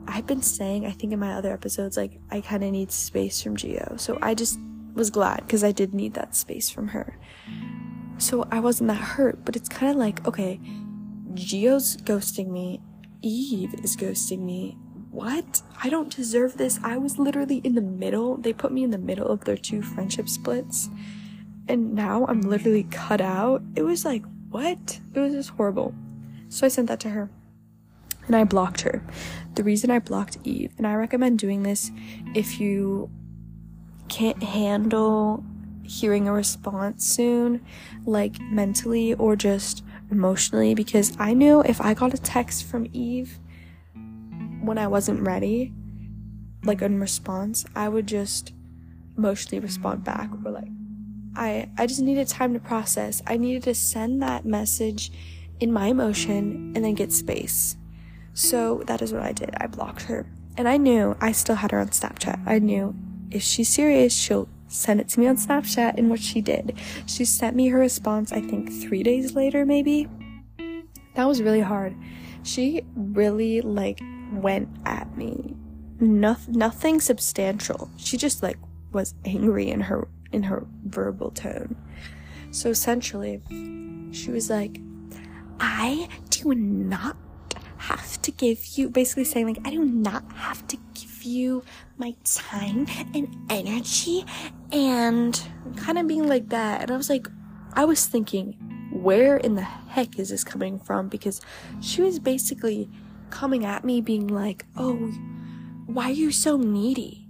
I've 0.07 0.27
been 0.27 0.43
saying, 0.43 0.87
I 0.87 0.93
think 0.93 1.13
in 1.13 1.19
my 1.19 1.35
other 1.35 1.53
episodes, 1.53 1.97
like, 1.97 2.21
I 2.31 2.41
kind 2.41 2.63
of 2.63 2.71
need 2.71 2.93
space 2.93 3.43
from 3.43 3.57
Geo. 3.57 3.97
So 3.97 4.19
I 4.23 4.35
just 4.35 4.59
was 4.95 5.11
glad 5.11 5.39
because 5.39 5.65
I 5.65 5.73
did 5.73 5.93
need 5.93 6.15
that 6.15 6.37
space 6.37 6.71
from 6.71 6.89
her. 6.89 7.19
So 8.19 8.47
I 8.51 8.61
wasn't 8.61 8.89
that 8.89 8.95
hurt, 8.95 9.45
but 9.45 9.57
it's 9.57 9.69
kind 9.69 9.91
of 9.91 9.97
like, 9.99 10.27
okay, 10.27 10.61
Geo's 11.35 11.97
ghosting 11.99 12.49
me, 12.49 12.81
Eve 13.23 13.75
is 13.83 13.97
ghosting 13.97 14.41
me. 14.41 14.79
What? 15.11 15.63
I 15.83 15.89
don't 15.89 16.15
deserve 16.15 16.57
this. 16.59 16.79
I 16.83 16.97
was 16.97 17.19
literally 17.19 17.59
in 17.65 17.75
the 17.75 17.81
middle. 17.81 18.37
They 18.37 18.53
put 18.53 18.73
me 18.73 18.85
in 18.85 18.91
the 18.91 18.99
middle 18.99 19.29
of 19.29 19.45
their 19.45 19.57
two 19.57 19.83
friendship 19.83 20.29
splits 20.29 20.91
and 21.69 21.95
now 21.95 22.27
I'm 22.27 22.43
mm. 22.43 22.47
literally 22.47 22.85
cut 22.85 23.21
out. 23.21 23.63
It 23.75 23.83
was 23.83 24.05
like, 24.05 24.25
what? 24.51 25.01
It 25.15 25.21
was 25.21 25.33
just 25.33 25.51
horrible. 25.51 25.95
So 26.49 26.67
I 26.67 26.69
sent 26.69 26.89
that 26.89 27.01
to 27.01 27.11
her 27.11 27.31
and 28.27 28.37
I 28.37 28.45
blocked 28.45 28.83
her. 28.83 29.03
The 29.55 29.65
reason 29.65 29.91
I 29.91 29.99
blocked 29.99 30.39
Eve, 30.45 30.73
and 30.79 30.87
I 30.87 30.95
recommend 30.95 31.39
doing 31.39 31.63
this 31.63 31.91
if 32.35 32.61
you 32.61 33.11
can't 34.09 34.43
handle 34.43 35.45
hearing 35.83 36.29
a 36.29 36.33
response 36.33 37.07
soon, 37.07 37.65
like 38.05 38.41
mentally 38.41 39.15
or 39.15 39.37
just 39.37 39.85
emotionally, 40.11 40.75
because 40.75 41.17
I 41.19 41.33
knew 41.33 41.63
if 41.63 41.81
I 41.81 41.95
got 41.95 42.15
a 42.15 42.19
text 42.19 42.65
from 42.65 42.89
Eve 42.93 43.39
when 44.61 44.79
I 44.79 44.87
wasn't 44.87 45.21
ready, 45.21 45.73
like 46.65 46.83
in 46.83 47.01
response, 47.01 47.65
I 47.75 47.89
would 47.89 48.07
just 48.07 48.53
emotionally 49.17 49.61
respond 49.61 50.05
back 50.05 50.31
or 50.45 50.51
like 50.51 50.69
I, 51.37 51.71
I 51.79 51.87
just 51.87 52.01
needed 52.01 52.29
time 52.29 52.55
to 52.55 52.61
process. 52.61 53.23
I 53.27 53.37
needed 53.37 53.63
to 53.65 53.75
send 53.75 54.23
that 54.23 54.45
message 54.45 55.13
in 55.61 55.73
my 55.73 55.87
emotion 55.87 56.73
and 56.75 56.85
then 56.85 56.95
get 56.95 57.13
space. 57.13 57.77
So 58.35 58.83
that 58.87 59.03
is 59.03 59.13
what 59.13 59.23
I 59.23 59.33
did. 59.33 59.55
I 59.59 59.67
blocked 59.67 60.03
her. 60.03 60.27
And 60.57 60.69
I 60.69 60.77
knew 60.77 61.17
I 61.21 61.33
still 61.33 61.57
had 61.57 61.71
her 61.71 61.81
on 61.81 61.89
Snapchat. 61.89 62.47
I 62.47 62.59
knew 62.59 62.95
if 63.31 63.43
she's 63.43 63.69
serious, 63.69 64.15
she'll 64.15 64.49
send 64.69 65.01
it 65.01 65.09
to 65.09 65.21
me 65.21 65.27
on 65.27 65.37
Snapchat, 65.37 65.97
and 65.97 66.11
what 66.11 66.21
she 66.21 66.41
did. 66.41 66.77
She 67.07 67.25
sent 67.25 67.57
me 67.57 67.69
her 67.69 67.79
response, 67.79 68.33
I 68.33 68.41
think 68.41 68.73
three 68.73 69.03
days 69.03 69.35
later, 69.35 69.65
maybe. 69.65 70.09
That 71.15 71.27
was 71.27 71.41
really 71.41 71.61
hard. 71.61 71.95
She 72.43 72.83
really, 72.95 73.61
like, 73.61 74.01
went 74.33 74.69
at 74.85 75.17
me. 75.17 75.57
No- 76.01 76.37
nothing 76.49 77.01
substantial. 77.01 77.91
She 77.97 78.17
just, 78.17 78.43
like, 78.43 78.59
was 78.93 79.15
angry 79.25 79.71
in 79.71 79.81
her 79.83 80.09
in 80.37 80.45
her 80.45 80.67
verbal 80.85 81.31
tone. 81.31 81.75
So 82.53 82.69
essentially, 82.69 83.41
she 84.13 84.31
was 84.31 84.49
like, 84.51 84.79
I 85.59 86.09
do 86.31 86.55
not 86.55 87.17
have 87.79 88.21
to 88.23 88.31
give 88.31 88.65
you, 88.77 88.91
basically 88.91 89.25
saying, 89.25 89.47
like, 89.47 89.67
I 89.67 89.71
do 89.71 89.85
not 89.85 90.31
have 90.33 90.67
to 90.69 90.77
give 90.95 91.25
you 91.25 91.65
my 91.97 92.15
time 92.25 92.87
and 93.15 93.35
energy, 93.51 94.25
and 94.71 95.41
kind 95.77 95.99
of 95.99 96.07
being 96.07 96.29
like 96.29 96.51
that. 96.51 96.83
And 96.83 96.91
I 96.91 96.97
was 96.97 97.09
like, 97.11 97.27
I 97.73 97.85
was 97.85 98.07
thinking, 98.07 98.53
where 98.93 99.37
in 99.39 99.55
the 99.55 99.63
heck 99.63 100.19
is 100.19 100.29
this 100.29 100.45
coming 100.45 100.79
from? 100.79 101.09
Because 101.09 101.41
she 101.81 102.03
was 102.03 102.19
basically 102.19 102.89
coming 103.31 103.65
at 103.65 103.85
me, 103.85 104.01
being 104.01 104.29
like, 104.29 104.67
oh, 104.77 104.95
why 105.87 106.11
are 106.11 106.13
you 106.13 106.31
so 106.31 106.57
needy? 106.57 107.26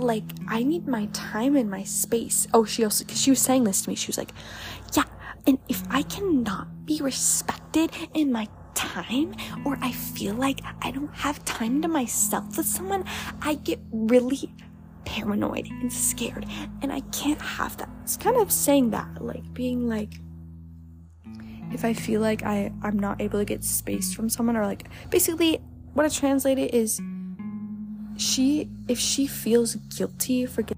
Like 0.00 0.24
I 0.48 0.62
need 0.62 0.86
my 0.88 1.06
time 1.12 1.56
and 1.56 1.70
my 1.70 1.84
space. 1.84 2.46
Oh, 2.52 2.64
she 2.64 2.84
also 2.84 3.04
cause 3.04 3.20
she 3.20 3.30
was 3.30 3.40
saying 3.40 3.64
this 3.64 3.82
to 3.82 3.90
me. 3.90 3.94
She 3.94 4.08
was 4.08 4.18
like, 4.18 4.32
"Yeah, 4.94 5.04
and 5.46 5.58
if 5.68 5.82
I 5.90 6.02
cannot 6.02 6.86
be 6.86 7.00
respected 7.02 7.90
in 8.14 8.32
my 8.32 8.48
time 8.74 9.34
or 9.64 9.78
I 9.80 9.92
feel 9.92 10.34
like 10.34 10.60
I 10.82 10.90
don't 10.90 11.14
have 11.14 11.44
time 11.44 11.82
to 11.82 11.88
myself 11.88 12.56
with 12.56 12.66
someone, 12.66 13.04
I 13.42 13.54
get 13.54 13.80
really 13.92 14.54
paranoid 15.04 15.66
and 15.66 15.92
scared 15.92 16.46
and 16.82 16.92
I 16.92 17.00
can't 17.12 17.40
have 17.40 17.76
that." 17.78 17.88
It's 18.02 18.16
kind 18.16 18.36
of 18.36 18.50
saying 18.52 18.90
that, 18.90 19.22
like 19.22 19.52
being 19.54 19.88
like 19.88 20.14
if 21.72 21.84
I 21.84 21.94
feel 21.94 22.20
like 22.20 22.42
I 22.42 22.72
I'm 22.82 22.98
not 22.98 23.20
able 23.20 23.38
to 23.38 23.44
get 23.44 23.64
space 23.64 24.12
from 24.12 24.28
someone 24.28 24.56
or 24.56 24.66
like 24.66 24.88
basically 25.10 25.60
what 25.94 26.06
I 26.06 26.08
translated 26.08 26.74
is 26.74 27.00
she 28.20 28.68
if 28.86 28.98
she 28.98 29.26
feels 29.26 29.76
guilty 29.96 30.44
for 30.44 30.60
getting 30.60 30.76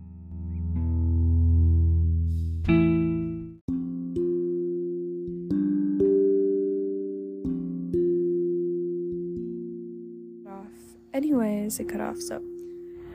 anyways 11.12 11.80
it 11.80 11.88
cut 11.88 12.00
off 12.00 12.16
so 12.18 12.40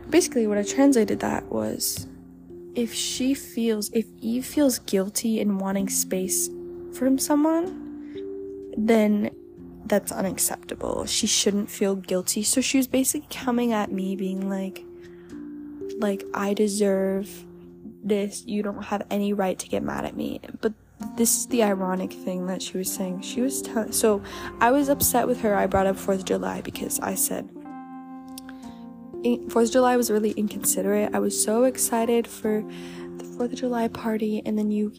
basically 0.09 0.45
what 0.45 0.57
i 0.57 0.63
translated 0.63 1.21
that 1.21 1.45
was 1.45 2.07
if 2.75 2.93
she 2.93 3.33
feels 3.33 3.89
if 3.93 4.05
eve 4.19 4.45
feels 4.45 4.79
guilty 4.79 5.39
in 5.39 5.57
wanting 5.57 5.87
space 5.87 6.49
from 6.91 7.17
someone 7.17 7.85
then 8.77 9.31
that's 9.89 10.11
unacceptable. 10.11 11.05
She 11.05 11.27
shouldn't 11.27 11.69
feel 11.69 11.95
guilty. 11.95 12.43
So 12.43 12.61
she 12.61 12.77
was 12.77 12.87
basically 12.87 13.27
coming 13.29 13.73
at 13.73 13.91
me 13.91 14.15
being 14.15 14.49
like 14.49 14.83
like 15.99 16.23
I 16.33 16.53
deserve 16.53 17.45
this. 18.03 18.45
You 18.45 18.63
don't 18.63 18.83
have 18.83 19.05
any 19.09 19.33
right 19.33 19.57
to 19.59 19.67
get 19.67 19.83
mad 19.83 20.05
at 20.05 20.15
me. 20.15 20.41
But 20.61 20.73
this 21.15 21.37
is 21.37 21.47
the 21.47 21.63
ironic 21.63 22.11
thing 22.11 22.47
that 22.47 22.61
she 22.61 22.77
was 22.77 22.91
saying. 22.91 23.21
She 23.21 23.41
was 23.41 23.63
so 23.91 24.21
I 24.59 24.71
was 24.71 24.89
upset 24.89 25.27
with 25.27 25.41
her. 25.41 25.55
I 25.55 25.67
brought 25.67 25.87
up 25.87 25.95
4th 25.95 26.19
of 26.19 26.25
July 26.25 26.61
because 26.61 26.99
I 26.99 27.15
said 27.15 27.49
4th 29.23 29.65
of 29.65 29.71
July 29.71 29.97
was 29.97 30.11
really 30.11 30.31
inconsiderate. 30.31 31.13
I 31.13 31.19
was 31.19 31.41
so 31.41 31.63
excited 31.63 32.27
for 32.27 32.63
the 33.17 33.23
4th 33.23 33.53
of 33.53 33.55
July 33.55 33.87
party 33.87 34.41
and 34.45 34.57
then 34.57 34.71
you 34.71 34.93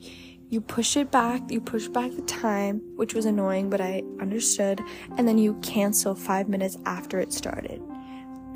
you 0.50 0.60
push 0.60 0.96
it 0.96 1.10
back, 1.10 1.50
you 1.50 1.60
push 1.60 1.88
back 1.88 2.10
the 2.14 2.22
time, 2.22 2.80
which 2.96 3.14
was 3.14 3.26
annoying, 3.26 3.68
but 3.68 3.80
I 3.80 4.02
understood, 4.20 4.82
and 5.16 5.28
then 5.28 5.38
you 5.38 5.54
cancel 5.62 6.14
five 6.14 6.48
minutes 6.48 6.78
after 6.86 7.20
it 7.20 7.32
started. 7.32 7.82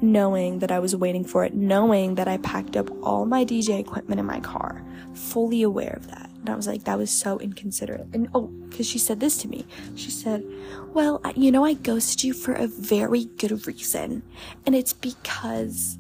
Knowing 0.00 0.58
that 0.58 0.72
I 0.72 0.78
was 0.78 0.96
waiting 0.96 1.24
for 1.24 1.44
it, 1.44 1.54
knowing 1.54 2.16
that 2.16 2.26
I 2.26 2.38
packed 2.38 2.76
up 2.76 2.90
all 3.04 3.24
my 3.24 3.44
DJ 3.44 3.78
equipment 3.78 4.18
in 4.18 4.26
my 4.26 4.40
car, 4.40 4.82
fully 5.14 5.62
aware 5.62 5.94
of 5.96 6.08
that. 6.08 6.28
And 6.40 6.50
I 6.50 6.56
was 6.56 6.66
like, 6.66 6.84
that 6.84 6.98
was 6.98 7.10
so 7.10 7.38
inconsiderate. 7.38 8.08
And 8.12 8.28
oh, 8.34 8.48
because 8.68 8.86
she 8.86 8.98
said 8.98 9.20
this 9.20 9.38
to 9.38 9.48
me. 9.48 9.64
She 9.94 10.10
said, 10.10 10.44
Well, 10.92 11.20
you 11.36 11.52
know, 11.52 11.64
I 11.64 11.74
ghosted 11.74 12.24
you 12.24 12.34
for 12.34 12.52
a 12.52 12.66
very 12.66 13.26
good 13.26 13.64
reason. 13.64 14.24
And 14.66 14.74
it's 14.74 14.92
because 14.92 15.98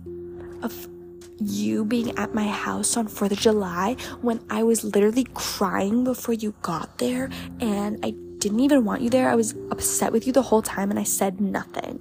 of 0.62 0.88
you 1.38 1.84
being 1.84 2.16
at 2.18 2.34
my 2.34 2.46
house 2.46 2.96
on 2.96 3.08
4th 3.08 3.32
of 3.32 3.38
July 3.38 3.96
when 4.20 4.40
I 4.50 4.62
was 4.62 4.84
literally 4.84 5.26
crying 5.34 6.04
before 6.04 6.34
you 6.34 6.54
got 6.62 6.98
there 6.98 7.30
and 7.60 7.98
I 8.04 8.14
didn't 8.38 8.60
even 8.60 8.84
want 8.84 9.02
you 9.02 9.10
there. 9.10 9.28
I 9.28 9.34
was 9.34 9.54
upset 9.70 10.12
with 10.12 10.26
you 10.26 10.32
the 10.32 10.42
whole 10.42 10.62
time 10.62 10.90
and 10.90 10.98
I 10.98 11.04
said 11.04 11.40
nothing. 11.40 12.00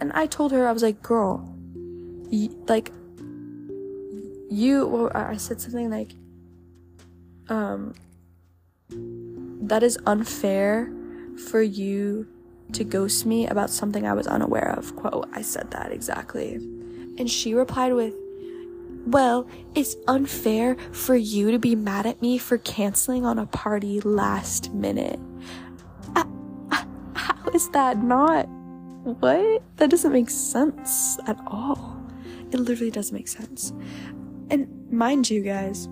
And 0.00 0.12
I 0.12 0.26
told 0.26 0.52
her, 0.52 0.66
I 0.66 0.72
was 0.72 0.82
like, 0.82 1.02
girl, 1.02 1.46
y- 2.30 2.48
like, 2.66 2.90
you, 4.50 4.86
well, 4.86 5.10
I 5.14 5.36
said 5.36 5.60
something 5.60 5.90
like, 5.90 6.12
um, 7.48 7.94
that 9.68 9.82
is 9.82 9.98
unfair 10.06 10.90
for 11.50 11.62
you 11.62 12.26
to 12.72 12.84
ghost 12.84 13.26
me 13.26 13.46
about 13.46 13.70
something 13.70 14.06
I 14.06 14.12
was 14.12 14.26
unaware 14.26 14.70
of. 14.70 14.96
Quote, 14.96 15.28
I 15.32 15.42
said 15.42 15.70
that 15.72 15.92
exactly. 15.92 16.58
And 17.20 17.30
she 17.30 17.52
replied 17.52 17.92
with, 17.92 18.14
Well, 19.06 19.46
it's 19.74 19.94
unfair 20.08 20.74
for 20.90 21.14
you 21.14 21.50
to 21.50 21.58
be 21.58 21.76
mad 21.76 22.06
at 22.06 22.22
me 22.22 22.38
for 22.38 22.56
canceling 22.56 23.26
on 23.26 23.38
a 23.38 23.44
party 23.44 24.00
last 24.00 24.72
minute. 24.72 25.20
Uh, 26.16 26.24
uh, 26.70 26.84
how 27.12 27.50
is 27.50 27.68
that 27.72 28.02
not? 28.02 28.48
What? 29.04 29.62
That 29.76 29.90
doesn't 29.90 30.12
make 30.12 30.30
sense 30.30 31.18
at 31.26 31.38
all. 31.46 32.02
It 32.52 32.58
literally 32.58 32.90
doesn't 32.90 33.14
make 33.14 33.28
sense. 33.28 33.74
And 34.48 34.90
mind 34.90 35.28
you, 35.28 35.42
guys, 35.42 35.90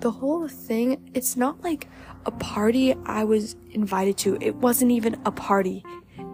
the 0.00 0.10
whole 0.10 0.48
thing, 0.48 1.10
it's 1.12 1.36
not 1.36 1.62
like 1.62 1.88
a 2.24 2.30
party 2.30 2.94
I 3.04 3.24
was 3.24 3.54
invited 3.72 4.16
to. 4.18 4.38
It 4.40 4.54
wasn't 4.56 4.92
even 4.92 5.20
a 5.26 5.30
party. 5.30 5.84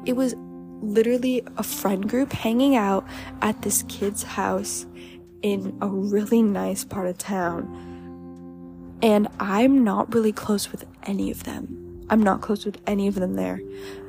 It 0.06 0.12
was 0.12 0.36
literally 0.82 1.42
a 1.56 1.62
friend 1.62 2.08
group 2.08 2.32
hanging 2.32 2.76
out 2.76 3.06
at 3.40 3.62
this 3.62 3.84
kid's 3.88 4.22
house 4.22 4.86
in 5.42 5.76
a 5.80 5.88
really 5.88 6.42
nice 6.42 6.84
part 6.84 7.06
of 7.06 7.18
town. 7.18 8.98
And 9.02 9.28
I'm 9.40 9.82
not 9.82 10.14
really 10.14 10.32
close 10.32 10.70
with 10.70 10.84
any 11.04 11.30
of 11.30 11.44
them. 11.44 12.04
I'm 12.08 12.22
not 12.22 12.40
close 12.40 12.64
with 12.64 12.80
any 12.86 13.08
of 13.08 13.14
them 13.14 13.34
there. 13.34 13.60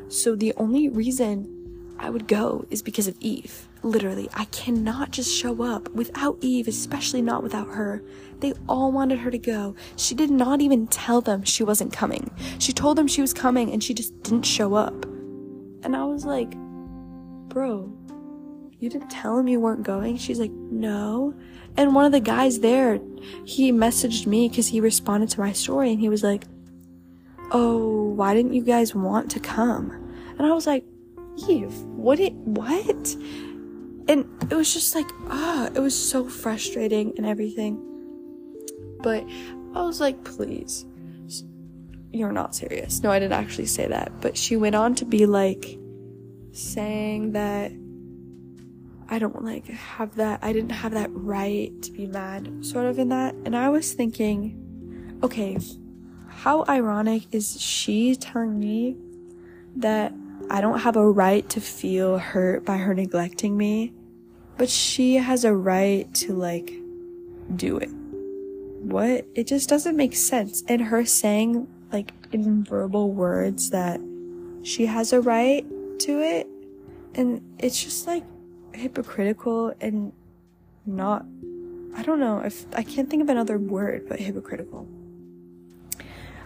So 0.10 0.36
the 0.36 0.54
only 0.58 0.90
reason 0.90 1.96
I 1.98 2.10
would 2.10 2.28
go 2.28 2.66
is 2.70 2.82
because 2.82 3.08
of 3.08 3.16
Eve. 3.20 3.68
Literally, 3.82 4.30
I 4.34 4.46
cannot 4.46 5.12
just 5.12 5.34
show 5.34 5.64
up 5.64 5.90
without 5.90 6.38
Eve, 6.42 6.68
especially 6.68 7.22
not 7.22 7.44
without 7.44 7.70
her. 7.70 8.04
They 8.40 8.54
all 8.68 8.92
wanted 8.92 9.20
her 9.20 9.32
to 9.32 9.38
go. 9.38 9.76
She 9.96 10.14
did 10.14 10.30
not 10.30 10.62
even 10.62 10.88
tell 10.88 11.22
them 11.22 11.44
she 11.44 11.64
wasn't 11.64 11.94
coming. 11.94 12.30
She 12.60 12.74
told 12.74 12.98
them 12.98 13.08
she 13.08 13.22
was 13.22 13.34
coming 13.34 13.72
and 13.72 13.84
she 13.84 13.94
just 13.94 14.22
didn't 14.24 14.44
show 14.44 14.74
up. 14.74 15.06
And 15.84 15.96
I 15.96 16.06
was 16.06 16.26
like, 16.26 16.56
bro, 17.50 17.92
you 18.80 18.90
didn't 18.90 19.10
tell 19.10 19.38
him 19.38 19.48
you 19.48 19.60
weren't 19.60 19.84
going? 19.84 20.18
She's 20.18 20.40
like, 20.40 20.52
no. 20.52 21.34
And 21.78 21.96
one 21.96 22.06
of 22.06 22.12
the 22.12 22.20
guys 22.20 22.60
there, 22.60 23.00
he 23.46 23.72
messaged 23.72 24.28
me 24.28 24.50
because 24.50 24.68
he 24.68 24.80
responded 24.80 25.30
to 25.30 25.40
my 25.40 25.52
story 25.52 25.92
and 25.92 26.00
he 26.00 26.10
was 26.10 26.24
like, 26.24 26.46
oh, 27.52 28.10
why 28.10 28.34
didn't 28.34 28.54
you 28.54 28.64
guys 28.64 28.94
want 28.94 29.32
to 29.32 29.40
come? 29.40 29.92
And 30.38 30.46
I 30.46 30.54
was 30.54 30.68
like, 30.68 30.84
Eve, 31.48 31.74
what 31.84 32.20
it, 32.20 32.34
what? 32.34 33.16
And 34.08 34.26
it 34.50 34.56
was 34.56 34.74
just 34.74 34.96
like, 34.96 35.10
ah, 35.30 35.70
it 35.74 35.80
was 35.80 35.98
so 35.98 36.28
frustrating 36.28 37.14
and 37.18 37.26
everything. 37.26 37.80
But 39.02 39.24
I 39.76 39.84
was 39.84 40.00
like, 40.00 40.24
please, 40.24 40.86
you're 42.12 42.32
not 42.32 42.54
serious. 42.54 43.02
No, 43.02 43.12
I 43.12 43.20
didn't 43.20 43.34
actually 43.34 43.66
say 43.66 43.88
that. 43.88 44.12
But 44.22 44.38
she 44.38 44.56
went 44.58 44.76
on 44.76 44.94
to 44.96 45.06
be 45.06 45.26
like, 45.26 45.78
saying 46.54 47.34
that 47.34 47.72
I 49.10 49.20
don't 49.20 49.44
like 49.44 49.68
have 49.68 50.16
that, 50.16 50.40
I 50.42 50.54
didn't 50.54 50.72
have 50.72 50.94
that 50.94 51.10
right 51.12 51.72
to 51.82 51.92
be 51.92 52.08
mad, 52.08 52.66
sort 52.66 52.86
of 52.86 52.98
in 53.00 53.10
that. 53.10 53.36
And 53.46 53.56
I 53.56 53.70
was 53.70 53.94
thinking, 53.94 55.20
okay, 55.22 55.58
how 56.28 56.64
ironic 56.68 57.24
is 57.32 57.60
she 57.60 58.16
telling 58.16 58.60
me 58.60 58.98
that 59.76 60.14
I 60.50 60.62
don't 60.62 60.80
have 60.80 60.96
a 60.96 61.10
right 61.10 61.48
to 61.50 61.62
feel 61.62 62.18
hurt 62.18 62.66
by 62.66 62.78
her 62.78 62.94
neglecting 62.94 63.58
me, 63.58 63.94
but 64.58 64.70
she 64.70 65.16
has 65.16 65.46
a 65.46 65.56
right 65.56 66.14
to 66.16 66.34
like 66.34 66.74
do 67.56 67.78
it. 67.78 67.90
What? 68.82 69.26
It 69.36 69.48
just 69.48 69.70
doesn't 69.70 69.96
make 69.96 70.16
sense. 70.16 70.64
And 70.68 70.82
her 70.82 71.06
saying 71.06 71.68
like 71.92 72.14
in 72.32 72.64
verbal 72.64 73.12
words 73.12 73.70
that 73.70 74.02
she 74.64 74.86
has 74.86 75.14
a 75.14 75.22
right 75.22 75.66
to 76.00 76.22
it 76.22 76.48
and 77.16 77.42
it's 77.60 77.82
just 77.82 78.08
like 78.08 78.24
hypocritical 78.74 79.74
and 79.82 80.12
not 80.86 81.26
I 81.96 82.02
don't 82.02 82.20
know 82.20 82.40
if 82.40 82.66
I 82.76 82.84
can't 82.84 83.10
think 83.10 83.22
of 83.22 83.30
another 83.30 83.58
word 83.60 84.08
but 84.10 84.20
hypocritical. 84.20 84.88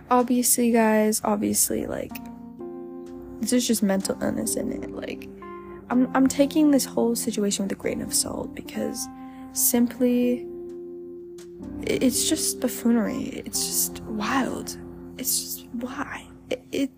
Obviously 0.10 0.72
guys, 0.72 1.22
obviously 1.24 1.86
like 1.86 2.12
this 3.40 3.54
is 3.54 3.68
just 3.68 3.84
mental 3.84 4.22
illness 4.22 4.56
in 4.56 4.72
it. 4.72 4.92
Like 4.92 5.30
I'm 5.90 6.14
I'm 6.16 6.28
taking 6.28 6.72
this 6.72 6.86
whole 6.86 7.16
situation 7.16 7.66
with 7.66 7.72
a 7.72 7.76
grain 7.76 8.02
of 8.02 8.14
salt 8.14 8.54
because 8.54 9.08
simply 9.54 10.46
it's 11.82 12.28
just 12.28 12.60
buffoonery. 12.60 13.44
It's 13.46 13.66
just 13.66 14.04
wild. 14.04 14.78
It's 15.18 15.40
just 15.40 15.68
why? 15.74 16.28
It, 16.50 16.64
it 16.72 16.92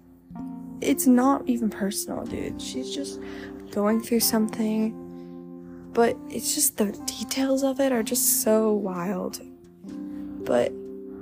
it's 0.81 1.07
not 1.07 1.47
even 1.47 1.69
personal, 1.69 2.25
dude. 2.25 2.61
She's 2.61 2.93
just 2.93 3.19
going 3.71 4.01
through 4.01 4.21
something, 4.21 4.93
but 5.93 6.17
it's 6.29 6.55
just 6.55 6.77
the 6.77 6.91
details 7.05 7.63
of 7.63 7.79
it 7.79 7.91
are 7.91 8.03
just 8.03 8.43
so 8.43 8.73
wild. 8.73 9.41
But 10.45 10.71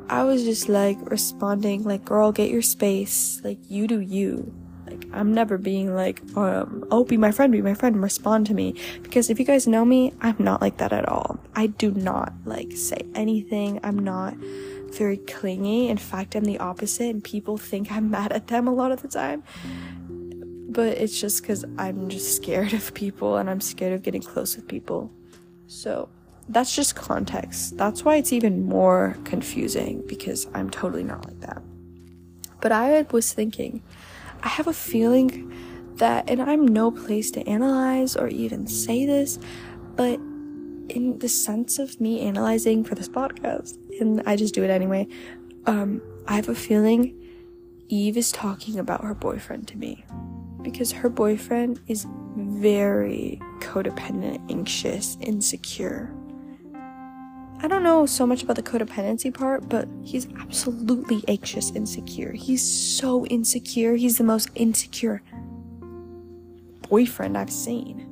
I 0.10 0.24
was 0.24 0.44
just 0.44 0.70
like 0.70 0.98
responding, 1.10 1.84
like, 1.84 2.06
girl, 2.06 2.32
get 2.32 2.50
your 2.50 2.62
space. 2.62 3.42
Like, 3.44 3.60
you 3.70 3.88
do 3.88 4.00
you. 4.00 4.54
Like, 4.86 5.06
I'm 5.12 5.34
never 5.34 5.58
being 5.58 5.94
like, 5.94 6.22
um, 6.38 6.86
oh, 6.92 7.04
be 7.04 7.18
my 7.18 7.32
friend, 7.32 7.52
be 7.52 7.62
my 7.62 7.74
friend, 7.74 8.02
respond 8.02 8.48
to 8.48 8.54
me. 8.54 8.76
Because 9.02 9.30
if 9.30 9.38
you 9.38 9.46
guys 9.46 9.68
know 9.68 9.84
me, 9.84 10.14
I'm 10.22 10.38
not 10.40 10.62
like 10.62 10.78
that 10.78 10.94
at 10.94 11.10
all. 11.10 11.40
I 11.56 11.68
do 11.68 11.92
not 11.92 12.32
like 12.46 12.72
say 12.72 13.02
anything. 13.16 13.82
I'm 13.84 14.00
not 14.00 14.36
very 14.96 15.18
clingy. 15.18 15.90
In 15.90 15.98
fact, 15.98 16.36
I'm 16.36 16.44
the 16.44 16.60
opposite, 16.60 17.10
and 17.10 17.24
people 17.24 17.58
think 17.58 17.92
I'm 17.92 18.10
mad 18.10 18.32
at 18.32 18.48
them 18.48 18.68
a 18.68 18.74
lot 18.74 18.92
of 18.92 19.02
the 19.02 19.08
time. 19.08 19.44
But 20.70 20.98
it's 20.98 21.20
just 21.20 21.42
because 21.42 21.66
I'm 21.78 22.10
just 22.10 22.36
scared 22.36 22.74
of 22.74 22.94
people 22.94 23.38
and 23.38 23.50
I'm 23.50 23.62
scared 23.62 23.94
of 23.94 24.04
getting 24.04 24.22
close 24.22 24.56
with 24.56 24.68
people. 24.68 25.12
So 25.68 26.10
that's 26.50 26.76
just 26.76 26.96
context. 26.96 27.78
That's 27.78 28.06
why 28.06 28.18
it's 28.18 28.32
even 28.32 28.66
more 28.66 29.18
confusing 29.24 30.04
because 30.08 30.48
I'm 30.54 30.70
totally 30.70 31.04
not 31.04 31.26
like 31.26 31.40
that. 31.42 31.62
But 32.62 32.72
I 32.72 33.06
was 33.12 33.34
thinking, 33.34 33.82
I 34.44 34.50
have 34.50 34.68
a 34.68 34.74
feeling 34.74 35.54
that, 35.96 36.30
and 36.30 36.42
I'm 36.42 36.68
no 36.68 36.92
place 36.92 37.32
to 37.32 37.48
analyze 37.48 38.16
or 38.16 38.28
even 38.28 38.68
say 38.68 39.06
this, 39.06 39.40
but 39.96 40.20
in 40.90 41.18
the 41.20 41.28
sense 41.28 41.80
of 41.80 42.00
me 42.00 42.22
analyzing 42.22 42.84
for 42.84 42.96
this 42.96 43.10
podcast, 43.10 43.78
and 44.00 44.22
I 44.26 44.36
just 44.36 44.54
do 44.54 44.64
it 44.64 44.70
anyway, 44.70 45.08
um, 45.66 46.02
I 46.28 46.36
have 46.36 46.50
a 46.50 46.56
feeling 46.56 47.14
Eve 47.90 48.18
is 48.18 48.32
talking 48.32 48.80
about 48.80 49.04
her 49.04 49.14
boyfriend 49.14 49.68
to 49.70 49.78
me. 49.78 50.04
Because 50.62 50.92
her 50.92 51.10
boyfriend 51.10 51.80
is 51.88 52.06
very 52.36 53.40
codependent, 53.60 54.52
anxious, 54.52 55.18
insecure. 55.22 56.14
I 57.60 57.68
don't 57.68 57.84
know 57.84 58.06
so 58.06 58.28
much 58.28 58.44
about 58.44 58.56
the 58.56 58.64
codependency 58.64 59.34
part, 59.34 59.70
but 59.70 59.88
he's 60.04 60.28
absolutely 60.40 61.24
anxious, 61.28 61.72
insecure. 61.72 62.32
He's 62.32 62.62
so 62.62 63.26
insecure. 63.28 63.96
He's 63.96 64.18
the 64.18 64.24
most 64.24 64.50
insecure 64.56 65.24
boyfriend 66.90 67.38
I've 67.38 67.52
seen. 67.52 68.08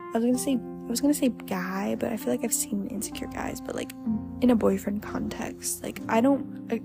I 0.00 0.18
was 0.18 0.24
gonna 0.24 0.38
say 0.38 0.54
I 0.54 0.90
was 0.90 1.00
gonna 1.00 1.14
say 1.14 1.28
guy, 1.28 1.96
but 1.98 2.12
I 2.12 2.16
feel 2.16 2.32
like 2.32 2.44
I've 2.44 2.54
seen 2.54 2.86
insecure 2.88 3.28
guys, 3.28 3.60
but 3.60 3.74
like 3.74 3.92
in 4.42 4.50
a 4.50 4.56
boyfriend 4.56 5.02
context. 5.02 5.82
Like 5.82 6.00
I 6.08 6.20
don't 6.20 6.66
I, 6.70 6.80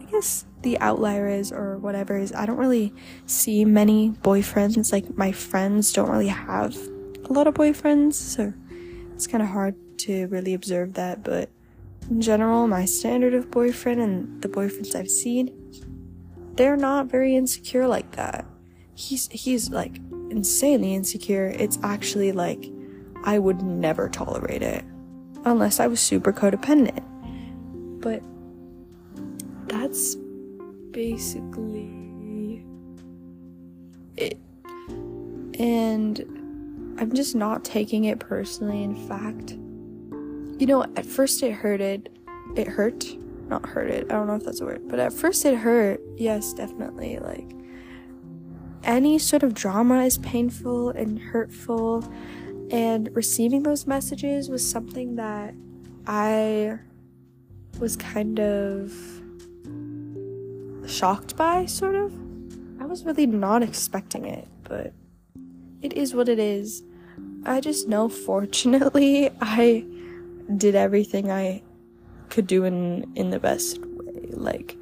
I 0.00 0.04
guess 0.10 0.46
the 0.62 0.78
outlier 0.78 1.28
is 1.28 1.52
or 1.52 1.76
whatever 1.78 2.16
is 2.16 2.32
I 2.32 2.46
don't 2.46 2.56
really 2.56 2.94
see 3.26 3.64
many 3.64 4.10
boyfriends. 4.22 4.92
Like 4.92 5.16
my 5.16 5.32
friends 5.32 5.92
don't 5.92 6.08
really 6.08 6.28
have 6.28 6.76
a 7.28 7.32
lot 7.32 7.46
of 7.46 7.54
boyfriends, 7.54 8.14
so 8.14 8.52
it's 9.12 9.26
kind 9.26 9.42
of 9.42 9.50
hard 9.50 9.74
to 9.98 10.26
really 10.28 10.54
observe 10.54 10.94
that, 10.94 11.22
but 11.22 11.50
in 12.08 12.20
general, 12.20 12.66
my 12.66 12.84
standard 12.84 13.34
of 13.34 13.50
boyfriend 13.50 14.00
and 14.00 14.42
the 14.42 14.48
boyfriends 14.48 14.94
I've 14.94 15.10
seen, 15.10 15.50
they're 16.54 16.76
not 16.76 17.06
very 17.06 17.36
insecure 17.36 17.86
like 17.86 18.12
that. 18.12 18.46
He's 18.94 19.28
he's 19.28 19.70
like 19.70 19.98
insanely 20.30 20.94
insecure. 20.94 21.46
It's 21.46 21.78
actually 21.82 22.32
like 22.32 22.70
I 23.24 23.38
would 23.38 23.62
never 23.62 24.08
tolerate 24.08 24.62
it 24.62 24.84
unless 25.44 25.80
I 25.80 25.86
was 25.86 26.00
super 26.00 26.32
codependent. 26.32 27.02
But 28.00 28.22
that's 29.66 30.16
basically 30.90 32.64
it. 34.16 34.38
And 35.58 36.18
I'm 36.98 37.12
just 37.14 37.34
not 37.34 37.64
taking 37.64 38.04
it 38.04 38.18
personally. 38.18 38.82
In 38.82 38.96
fact, 39.08 39.52
you 40.60 40.66
know, 40.66 40.82
at 40.96 41.06
first 41.06 41.42
it 41.42 41.52
hurted. 41.52 42.10
It 42.56 42.66
hurt. 42.68 43.06
Not 43.48 43.66
hurted. 43.66 44.10
I 44.10 44.14
don't 44.14 44.26
know 44.26 44.36
if 44.36 44.44
that's 44.44 44.60
a 44.60 44.64
word. 44.64 44.82
But 44.88 44.98
at 44.98 45.12
first 45.12 45.44
it 45.44 45.56
hurt. 45.56 46.00
Yes, 46.16 46.52
definitely. 46.52 47.18
Like, 47.18 47.50
any 48.84 49.18
sort 49.18 49.42
of 49.42 49.54
drama 49.54 50.04
is 50.04 50.18
painful 50.18 50.90
and 50.90 51.18
hurtful. 51.18 52.04
And 52.70 53.14
receiving 53.14 53.62
those 53.62 53.86
messages 53.86 54.48
was 54.48 54.68
something 54.68 55.16
that 55.16 55.54
I 56.06 56.78
was 57.78 57.96
kind 57.96 58.38
of 58.38 58.92
shocked 60.86 61.36
by, 61.36 61.66
sort 61.66 61.94
of. 61.94 62.12
I 62.80 62.86
was 62.86 63.04
really 63.04 63.26
not 63.26 63.62
expecting 63.62 64.24
it, 64.24 64.48
but 64.64 64.92
it 65.82 65.92
is 65.94 66.14
what 66.14 66.28
it 66.28 66.38
is. 66.38 66.82
I 67.44 67.60
just 67.60 67.88
know, 67.88 68.08
fortunately, 68.08 69.30
I 69.40 69.84
did 70.56 70.74
everything 70.74 71.30
I 71.30 71.62
could 72.28 72.46
do 72.46 72.64
in 72.64 73.10
in 73.16 73.30
the 73.30 73.40
best 73.40 73.78
way. 73.80 74.30
Like 74.30 74.76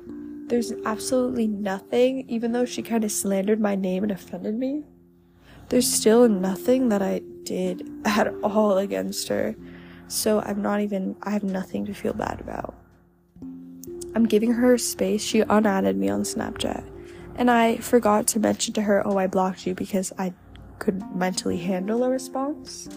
there's 0.49 0.73
absolutely 0.85 1.47
nothing 1.47 2.25
even 2.29 2.53
though 2.53 2.65
she 2.65 2.83
kind 2.83 3.05
of 3.05 3.13
slandered 3.13 3.61
my 3.61 3.75
name 3.75 4.03
and 4.03 4.13
offended 4.13 4.59
me. 4.59 4.85
There's 5.69 5.91
still 5.91 6.29
nothing 6.29 6.89
that 6.89 7.03
I 7.03 7.21
did 7.49 7.89
at 8.05 8.33
all 8.43 8.79
against 8.79 9.29
her. 9.29 9.55
So 10.09 10.41
I'm 10.41 10.63
not 10.63 10.81
even 10.81 11.17
I 11.23 11.31
have 11.31 11.45
nothing 11.45 11.85
to 11.87 11.95
feel 11.95 12.15
bad 12.15 12.41
about. 12.41 12.75
I'm 14.15 14.27
giving 14.27 14.53
her 14.53 14.79
space. 14.79 15.23
She 15.23 15.41
unadded 15.41 15.97
me 15.97 16.09
on 16.09 16.23
Snapchat. 16.23 16.85
And 17.37 17.51
I 17.51 17.77
forgot 17.77 18.27
to 18.29 18.41
mention 18.41 18.75
to 18.75 18.83
her, 18.83 19.07
"Oh, 19.07 19.17
I 19.17 19.27
blocked 19.27 19.67
you 19.67 19.75
because 19.75 20.13
I 20.19 20.33
could 20.79 21.03
mentally 21.15 21.59
handle 21.59 22.03
a 22.05 22.11
response." 22.11 22.89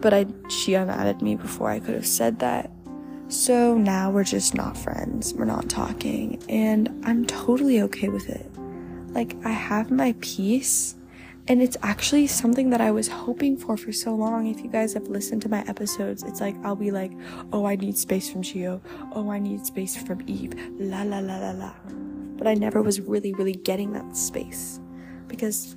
but 0.00 0.14
I 0.14 0.26
she 0.48 0.74
unadded 0.74 1.22
me 1.22 1.36
before 1.36 1.70
I 1.70 1.78
could 1.78 1.94
have 1.94 2.06
said 2.06 2.38
that. 2.40 2.70
So 3.28 3.76
now 3.76 4.10
we're 4.10 4.24
just 4.24 4.54
not 4.54 4.76
friends. 4.76 5.34
We're 5.34 5.44
not 5.44 5.68
talking, 5.68 6.42
and 6.48 6.88
I'm 7.04 7.26
totally 7.26 7.80
okay 7.82 8.08
with 8.08 8.28
it. 8.28 8.50
Like 9.12 9.36
I 9.44 9.50
have 9.50 9.90
my 9.90 10.14
peace, 10.20 10.96
and 11.50 11.60
it's 11.60 11.76
actually 11.82 12.28
something 12.28 12.70
that 12.70 12.80
I 12.80 12.92
was 12.92 13.08
hoping 13.08 13.56
for 13.56 13.76
for 13.76 13.90
so 13.90 14.14
long. 14.14 14.46
If 14.46 14.60
you 14.62 14.70
guys 14.70 14.94
have 14.94 15.08
listened 15.08 15.42
to 15.42 15.48
my 15.48 15.64
episodes, 15.66 16.22
it's 16.22 16.40
like 16.40 16.54
I'll 16.62 16.76
be 16.76 16.92
like, 16.92 17.10
"Oh, 17.52 17.64
I 17.66 17.74
need 17.74 17.98
space 17.98 18.30
from 18.30 18.42
Geo. 18.42 18.80
Oh, 19.10 19.32
I 19.32 19.40
need 19.40 19.66
space 19.66 20.00
from 20.00 20.22
Eve." 20.28 20.54
La 20.78 21.02
la 21.02 21.18
la 21.18 21.38
la 21.38 21.50
la. 21.50 21.72
But 22.36 22.46
I 22.46 22.54
never 22.54 22.82
was 22.82 23.00
really 23.00 23.34
really 23.34 23.54
getting 23.54 23.92
that 23.94 24.16
space 24.16 24.78
because 25.26 25.76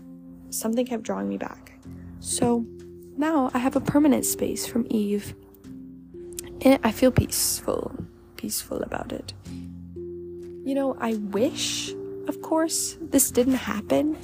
something 0.52 0.86
kept 0.86 1.02
drawing 1.02 1.28
me 1.28 1.40
back. 1.40 1.74
So, 2.20 2.68
now 3.18 3.50
I 3.56 3.58
have 3.58 3.76
a 3.76 3.82
permanent 3.82 4.26
space 4.26 4.68
from 4.68 4.86
Eve. 4.92 5.34
And 6.62 6.80
I 6.84 6.92
feel 6.92 7.12
peaceful, 7.12 7.98
peaceful 8.38 8.84
about 8.84 9.12
it. 9.12 9.34
You 10.64 10.76
know, 10.76 10.96
I 11.00 11.16
wish, 11.16 11.92
of 12.28 12.44
course, 12.44 12.96
this 13.02 13.32
didn't 13.32 13.56
happen. 13.74 14.16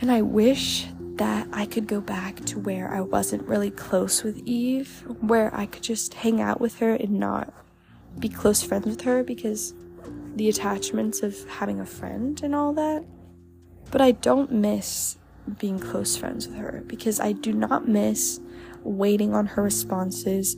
And 0.00 0.12
I 0.12 0.22
wish 0.22 0.86
that 1.16 1.48
I 1.52 1.66
could 1.66 1.88
go 1.88 2.00
back 2.00 2.44
to 2.46 2.58
where 2.58 2.94
I 2.94 3.00
wasn't 3.00 3.48
really 3.48 3.70
close 3.70 4.22
with 4.22 4.38
Eve, 4.46 5.04
where 5.20 5.54
I 5.54 5.66
could 5.66 5.82
just 5.82 6.14
hang 6.14 6.40
out 6.40 6.60
with 6.60 6.78
her 6.78 6.94
and 6.94 7.18
not 7.18 7.52
be 8.18 8.28
close 8.28 8.62
friends 8.62 8.86
with 8.86 9.00
her 9.02 9.24
because 9.24 9.74
the 10.36 10.48
attachments 10.48 11.22
of 11.22 11.36
having 11.48 11.80
a 11.80 11.86
friend 11.86 12.40
and 12.42 12.54
all 12.54 12.72
that. 12.74 13.04
But 13.90 14.00
I 14.00 14.12
don't 14.12 14.52
miss 14.52 15.18
being 15.58 15.80
close 15.80 16.16
friends 16.16 16.46
with 16.46 16.56
her 16.56 16.84
because 16.86 17.18
I 17.18 17.32
do 17.32 17.52
not 17.52 17.88
miss 17.88 18.38
waiting 18.84 19.34
on 19.34 19.46
her 19.46 19.62
responses, 19.62 20.56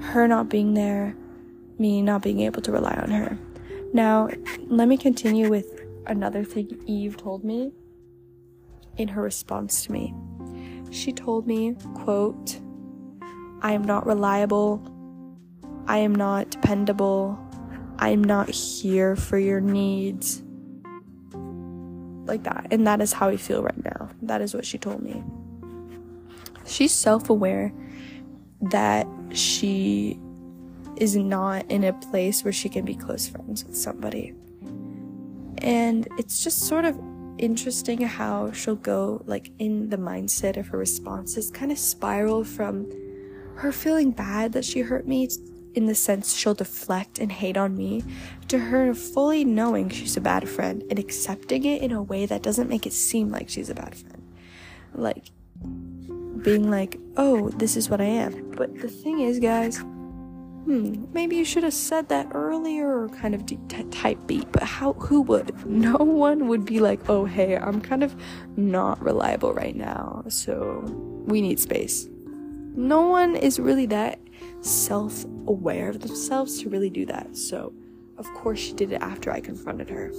her 0.00 0.26
not 0.26 0.48
being 0.48 0.74
there, 0.74 1.14
me 1.78 2.00
not 2.00 2.22
being 2.22 2.40
able 2.40 2.62
to 2.62 2.72
rely 2.72 2.94
on 2.94 3.10
her. 3.10 3.38
Now, 3.92 4.28
let 4.66 4.88
me 4.88 4.96
continue 4.96 5.50
with 5.50 5.82
another 6.06 6.44
thing 6.44 6.80
Eve 6.86 7.16
told 7.16 7.44
me 7.44 7.72
in 8.98 9.08
her 9.08 9.22
response 9.22 9.84
to 9.84 9.92
me. 9.92 10.14
She 10.90 11.12
told 11.12 11.46
me, 11.46 11.74
quote, 11.94 12.60
I 13.62 13.72
am 13.72 13.82
not 13.82 14.06
reliable. 14.06 14.82
I 15.86 15.98
am 15.98 16.14
not 16.14 16.50
dependable. 16.50 17.38
I 17.98 18.10
am 18.10 18.22
not 18.22 18.48
here 18.50 19.16
for 19.16 19.38
your 19.38 19.60
needs 19.60 20.42
like 22.26 22.44
that. 22.44 22.68
And 22.70 22.86
that 22.86 23.00
is 23.00 23.12
how 23.12 23.28
I 23.28 23.36
feel 23.36 23.62
right 23.62 23.84
now. 23.84 24.10
That 24.22 24.40
is 24.40 24.54
what 24.54 24.64
she 24.64 24.78
told 24.78 25.02
me. 25.02 25.24
She's 26.66 26.92
self 26.92 27.30
aware 27.30 27.72
that 28.60 29.06
she 29.32 30.20
is 30.96 31.16
not 31.16 31.68
in 31.70 31.84
a 31.84 31.92
place 31.92 32.44
where 32.44 32.52
she 32.52 32.68
can 32.68 32.84
be 32.84 32.94
close 32.94 33.28
friends 33.28 33.64
with 33.64 33.76
somebody. 33.76 34.34
And 35.58 36.06
it's 36.18 36.44
just 36.44 36.66
sort 36.66 36.84
of 36.84 36.98
interesting 37.38 38.02
how 38.02 38.52
she'll 38.52 38.76
go, 38.76 39.22
like, 39.26 39.50
in 39.58 39.90
the 39.90 39.96
mindset 39.96 40.56
of 40.56 40.68
her 40.68 40.78
responses, 40.78 41.50
kind 41.50 41.72
of 41.72 41.78
spiral 41.78 42.44
from 42.44 42.90
her 43.56 43.72
feeling 43.72 44.10
bad 44.10 44.52
that 44.52 44.64
she 44.64 44.80
hurt 44.80 45.06
me 45.06 45.28
in 45.74 45.86
the 45.86 45.94
sense 45.94 46.34
she'll 46.34 46.54
deflect 46.54 47.18
and 47.18 47.30
hate 47.30 47.56
on 47.56 47.76
me, 47.76 48.02
to 48.48 48.58
her 48.58 48.94
fully 48.94 49.44
knowing 49.44 49.88
she's 49.88 50.16
a 50.16 50.20
bad 50.20 50.48
friend 50.48 50.82
and 50.90 50.98
accepting 50.98 51.64
it 51.64 51.82
in 51.82 51.92
a 51.92 52.02
way 52.02 52.26
that 52.26 52.42
doesn't 52.42 52.68
make 52.68 52.86
it 52.86 52.92
seem 52.92 53.30
like 53.30 53.48
she's 53.48 53.70
a 53.70 53.74
bad 53.74 53.94
friend. 53.94 54.22
Like, 54.94 55.26
being 56.42 56.70
like, 56.70 56.98
oh, 57.16 57.50
this 57.50 57.76
is 57.76 57.90
what 57.90 58.00
I 58.00 58.04
am. 58.04 58.52
But 58.52 58.80
the 58.80 58.88
thing 58.88 59.20
is, 59.20 59.38
guys, 59.38 59.82
hmm, 60.64 61.04
maybe 61.12 61.36
you 61.36 61.44
should 61.44 61.62
have 61.62 61.74
said 61.74 62.08
that 62.08 62.28
earlier 62.32 63.08
kind 63.08 63.34
of 63.34 63.44
type 63.90 64.18
beat, 64.26 64.50
but 64.52 64.62
how, 64.62 64.92
who 64.94 65.22
would? 65.22 65.54
No 65.66 65.96
one 65.96 66.48
would 66.48 66.64
be 66.64 66.80
like, 66.80 67.08
oh, 67.08 67.24
hey, 67.24 67.56
I'm 67.56 67.80
kind 67.80 68.02
of 68.02 68.16
not 68.56 69.02
reliable 69.02 69.52
right 69.54 69.76
now, 69.76 70.24
so 70.28 70.82
we 71.26 71.40
need 71.40 71.60
space. 71.60 72.08
No 72.74 73.02
one 73.02 73.36
is 73.36 73.58
really 73.58 73.86
that 73.86 74.18
self 74.60 75.24
aware 75.46 75.88
of 75.88 76.00
themselves 76.00 76.60
to 76.62 76.68
really 76.68 76.90
do 76.90 77.06
that. 77.06 77.36
So, 77.36 77.72
of 78.16 78.26
course, 78.34 78.58
she 78.58 78.72
did 78.72 78.92
it 78.92 79.02
after 79.02 79.30
I 79.30 79.40
confronted 79.40 79.90
her. 79.90 80.12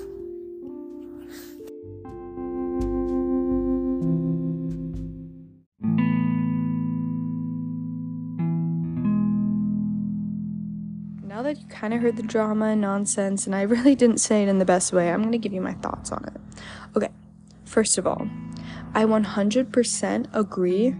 You 11.57 11.67
kind 11.67 11.93
of 11.93 12.01
heard 12.01 12.17
the 12.17 12.23
drama 12.23 12.67
and 12.67 12.81
nonsense, 12.81 13.45
and 13.45 13.55
I 13.55 13.61
really 13.75 13.95
didn't 13.95 14.19
say 14.19 14.43
it 14.43 14.49
in 14.49 14.59
the 14.59 14.65
best 14.65 14.93
way, 14.93 15.11
I'm 15.11 15.21
going 15.21 15.31
to 15.31 15.37
give 15.37 15.53
you 15.53 15.61
my 15.61 15.73
thoughts 15.73 16.11
on 16.11 16.23
it. 16.25 16.63
Okay, 16.95 17.09
first 17.65 17.97
of 17.97 18.05
all, 18.05 18.27
I 18.93 19.05
100% 19.05 20.27
agree 20.33 20.95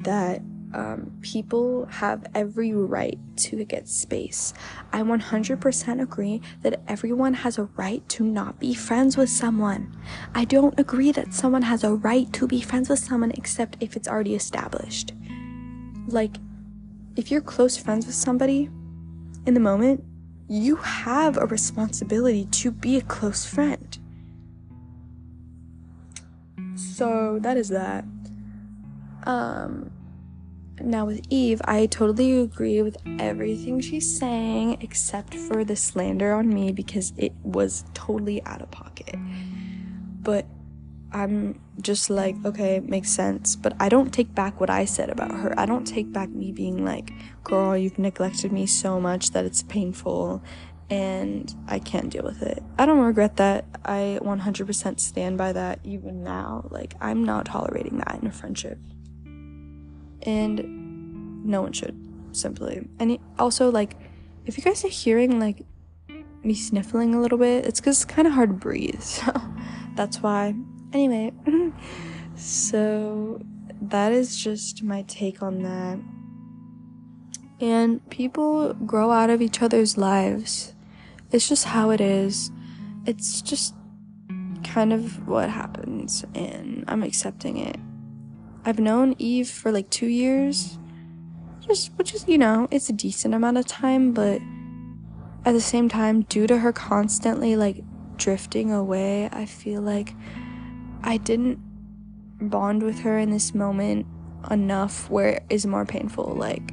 that 0.00 0.42
um, 0.74 1.12
people 1.20 1.86
have 1.86 2.26
every 2.34 2.72
right 2.72 3.18
to 3.36 3.64
get 3.64 3.88
space. 3.88 4.54
I 4.92 5.02
100% 5.02 6.02
agree 6.02 6.40
that 6.62 6.80
everyone 6.88 7.34
has 7.34 7.58
a 7.58 7.64
right 7.76 8.06
to 8.10 8.24
not 8.24 8.58
be 8.58 8.74
friends 8.74 9.16
with 9.16 9.28
someone. 9.28 9.94
I 10.34 10.44
don't 10.44 10.78
agree 10.78 11.12
that 11.12 11.34
someone 11.34 11.62
has 11.62 11.84
a 11.84 11.94
right 11.94 12.32
to 12.32 12.46
be 12.46 12.60
friends 12.62 12.88
with 12.88 13.00
someone 13.00 13.32
except 13.32 13.76
if 13.80 13.96
it's 13.96 14.08
already 14.08 14.34
established. 14.34 15.12
Like, 16.06 16.36
if 17.16 17.30
you're 17.30 17.42
close 17.42 17.76
friends 17.76 18.06
with 18.06 18.14
somebody 18.14 18.70
in 19.46 19.54
the 19.54 19.60
moment, 19.60 20.04
you 20.48 20.76
have 20.76 21.36
a 21.36 21.46
responsibility 21.46 22.46
to 22.46 22.70
be 22.70 22.96
a 22.96 23.00
close 23.02 23.44
friend. 23.44 23.98
So, 26.74 27.38
that 27.40 27.56
is 27.56 27.68
that. 27.70 28.04
Um, 29.24 29.90
now, 30.80 31.06
with 31.06 31.22
Eve, 31.30 31.60
I 31.64 31.86
totally 31.86 32.40
agree 32.40 32.82
with 32.82 32.96
everything 33.18 33.80
she's 33.80 34.18
saying 34.18 34.78
except 34.80 35.34
for 35.34 35.64
the 35.64 35.76
slander 35.76 36.32
on 36.34 36.48
me 36.48 36.72
because 36.72 37.12
it 37.16 37.32
was 37.42 37.84
totally 37.94 38.42
out 38.44 38.62
of 38.62 38.70
pocket. 38.70 39.14
But 40.22 40.46
I'm 41.12 41.60
just 41.80 42.10
like, 42.10 42.36
okay, 42.44 42.80
makes 42.80 43.10
sense. 43.10 43.56
But 43.56 43.74
I 43.78 43.88
don't 43.88 44.12
take 44.12 44.34
back 44.34 44.60
what 44.60 44.70
I 44.70 44.84
said 44.84 45.10
about 45.10 45.30
her. 45.32 45.58
I 45.58 45.66
don't 45.66 45.84
take 45.86 46.12
back 46.12 46.30
me 46.30 46.52
being 46.52 46.84
like, 46.84 47.12
girl, 47.44 47.76
you've 47.76 47.98
neglected 47.98 48.52
me 48.52 48.66
so 48.66 49.00
much 49.00 49.30
that 49.30 49.44
it's 49.44 49.62
painful 49.62 50.42
and 50.90 51.54
I 51.68 51.78
can't 51.78 52.10
deal 52.10 52.24
with 52.24 52.42
it. 52.42 52.62
I 52.78 52.84
don't 52.86 53.00
regret 53.00 53.36
that. 53.36 53.64
I 53.84 54.18
100% 54.20 55.00
stand 55.00 55.38
by 55.38 55.52
that 55.52 55.80
even 55.84 56.22
now. 56.22 56.68
Like, 56.70 56.94
I'm 57.00 57.24
not 57.24 57.46
tolerating 57.46 57.98
that 57.98 58.18
in 58.20 58.26
a 58.26 58.32
friendship. 58.32 58.78
And 60.22 61.44
no 61.46 61.62
one 61.62 61.72
should, 61.72 61.98
simply. 62.32 62.86
And 62.98 63.18
also, 63.38 63.70
like, 63.70 63.96
if 64.44 64.58
you 64.58 64.64
guys 64.64 64.84
are 64.84 64.88
hearing, 64.88 65.40
like, 65.40 65.64
me 66.44 66.54
sniffling 66.54 67.14
a 67.14 67.20
little 67.20 67.38
bit, 67.38 67.64
it's 67.64 67.80
because 67.80 68.02
it's 68.02 68.12
kind 68.12 68.26
of 68.26 68.34
hard 68.34 68.50
to 68.50 68.54
breathe. 68.54 69.00
So 69.02 69.32
that's 69.94 70.22
why. 70.22 70.54
Anyway, 70.92 71.32
so 72.36 73.40
that 73.80 74.12
is 74.12 74.36
just 74.36 74.82
my 74.82 75.02
take 75.02 75.42
on 75.42 75.62
that. 75.62 75.98
And 77.60 78.08
people 78.10 78.74
grow 78.74 79.10
out 79.10 79.30
of 79.30 79.40
each 79.40 79.62
other's 79.62 79.96
lives. 79.96 80.74
It's 81.30 81.48
just 81.48 81.64
how 81.64 81.90
it 81.90 82.00
is. 82.00 82.50
It's 83.06 83.40
just 83.40 83.74
kind 84.64 84.92
of 84.92 85.26
what 85.26 85.48
happens, 85.50 86.24
and 86.34 86.84
I'm 86.88 87.02
accepting 87.02 87.56
it. 87.58 87.76
I've 88.64 88.78
known 88.78 89.14
Eve 89.18 89.48
for 89.48 89.72
like 89.72 89.90
two 89.90 90.06
years, 90.06 90.78
just 91.66 91.92
which 91.96 92.14
is, 92.14 92.26
you 92.28 92.38
know, 92.38 92.68
it's 92.70 92.88
a 92.88 92.92
decent 92.92 93.34
amount 93.34 93.58
of 93.58 93.66
time, 93.66 94.12
but 94.12 94.40
at 95.44 95.52
the 95.52 95.60
same 95.60 95.88
time, 95.88 96.22
due 96.22 96.46
to 96.46 96.58
her 96.58 96.72
constantly 96.72 97.56
like 97.56 97.82
drifting 98.16 98.70
away, 98.70 99.28
I 99.32 99.46
feel 99.46 99.82
like 99.82 100.14
I 101.02 101.16
didn't 101.16 101.58
bond 102.40 102.82
with 102.82 103.00
her 103.00 103.18
in 103.18 103.30
this 103.30 103.54
moment 103.54 104.06
enough 104.50 105.08
where 105.10 105.28
it 105.28 105.44
is 105.50 105.66
more 105.66 105.84
painful. 105.84 106.34
Like, 106.34 106.72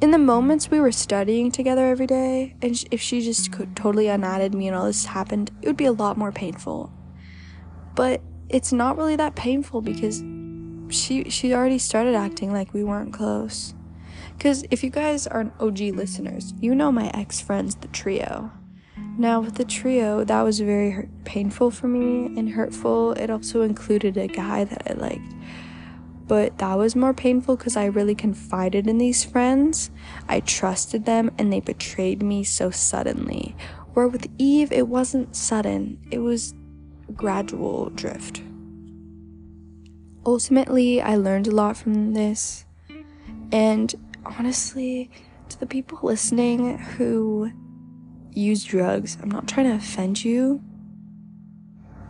in 0.00 0.10
the 0.10 0.18
moments 0.18 0.70
we 0.70 0.80
were 0.80 0.92
studying 0.92 1.50
together 1.50 1.86
every 1.86 2.06
day, 2.06 2.54
and 2.62 2.82
if 2.90 3.00
she 3.00 3.22
just 3.22 3.50
totally 3.74 4.08
unadded 4.08 4.54
me 4.54 4.68
and 4.68 4.76
all 4.76 4.84
this 4.84 5.06
happened, 5.06 5.50
it 5.62 5.66
would 5.66 5.76
be 5.76 5.86
a 5.86 5.92
lot 5.92 6.16
more 6.16 6.32
painful. 6.32 6.92
But 7.94 8.20
it's 8.48 8.72
not 8.72 8.96
really 8.96 9.16
that 9.16 9.34
painful 9.34 9.80
because 9.80 10.22
she 10.88 11.28
she 11.30 11.52
already 11.52 11.78
started 11.78 12.14
acting 12.14 12.52
like 12.52 12.72
we 12.72 12.84
weren't 12.84 13.12
close. 13.12 13.74
Cause 14.38 14.64
if 14.70 14.84
you 14.84 14.90
guys 14.90 15.26
are 15.26 15.50
OG 15.58 15.78
listeners, 15.78 16.52
you 16.60 16.74
know 16.74 16.92
my 16.92 17.10
ex 17.14 17.40
friends, 17.40 17.74
the 17.76 17.88
trio. 17.88 18.52
Now, 19.18 19.40
with 19.40 19.54
the 19.54 19.64
trio, 19.64 20.24
that 20.24 20.42
was 20.42 20.60
very 20.60 20.90
hurt, 20.90 21.08
painful 21.24 21.70
for 21.70 21.88
me 21.88 22.38
and 22.38 22.50
hurtful. 22.50 23.12
It 23.12 23.30
also 23.30 23.62
included 23.62 24.18
a 24.18 24.26
guy 24.26 24.64
that 24.64 24.82
I 24.90 24.92
liked. 24.92 25.32
But 26.28 26.58
that 26.58 26.76
was 26.76 26.94
more 26.94 27.14
painful 27.14 27.56
because 27.56 27.76
I 27.76 27.86
really 27.86 28.14
confided 28.14 28.86
in 28.86 28.98
these 28.98 29.24
friends. 29.24 29.90
I 30.28 30.40
trusted 30.40 31.06
them 31.06 31.30
and 31.38 31.50
they 31.50 31.60
betrayed 31.60 32.22
me 32.22 32.44
so 32.44 32.70
suddenly. 32.70 33.56
Where 33.94 34.08
with 34.08 34.28
Eve, 34.36 34.70
it 34.70 34.88
wasn't 34.88 35.34
sudden, 35.34 35.98
it 36.10 36.18
was 36.18 36.52
gradual 37.14 37.88
drift. 37.90 38.42
Ultimately, 40.26 41.00
I 41.00 41.16
learned 41.16 41.46
a 41.46 41.52
lot 41.52 41.78
from 41.78 42.12
this. 42.12 42.66
And 43.52 43.94
honestly, 44.26 45.10
to 45.48 45.58
the 45.58 45.66
people 45.66 46.00
listening 46.02 46.76
who 46.76 47.52
use 48.36 48.64
drugs. 48.64 49.16
I'm 49.22 49.30
not 49.30 49.48
trying 49.48 49.66
to 49.66 49.76
offend 49.76 50.24
you, 50.24 50.62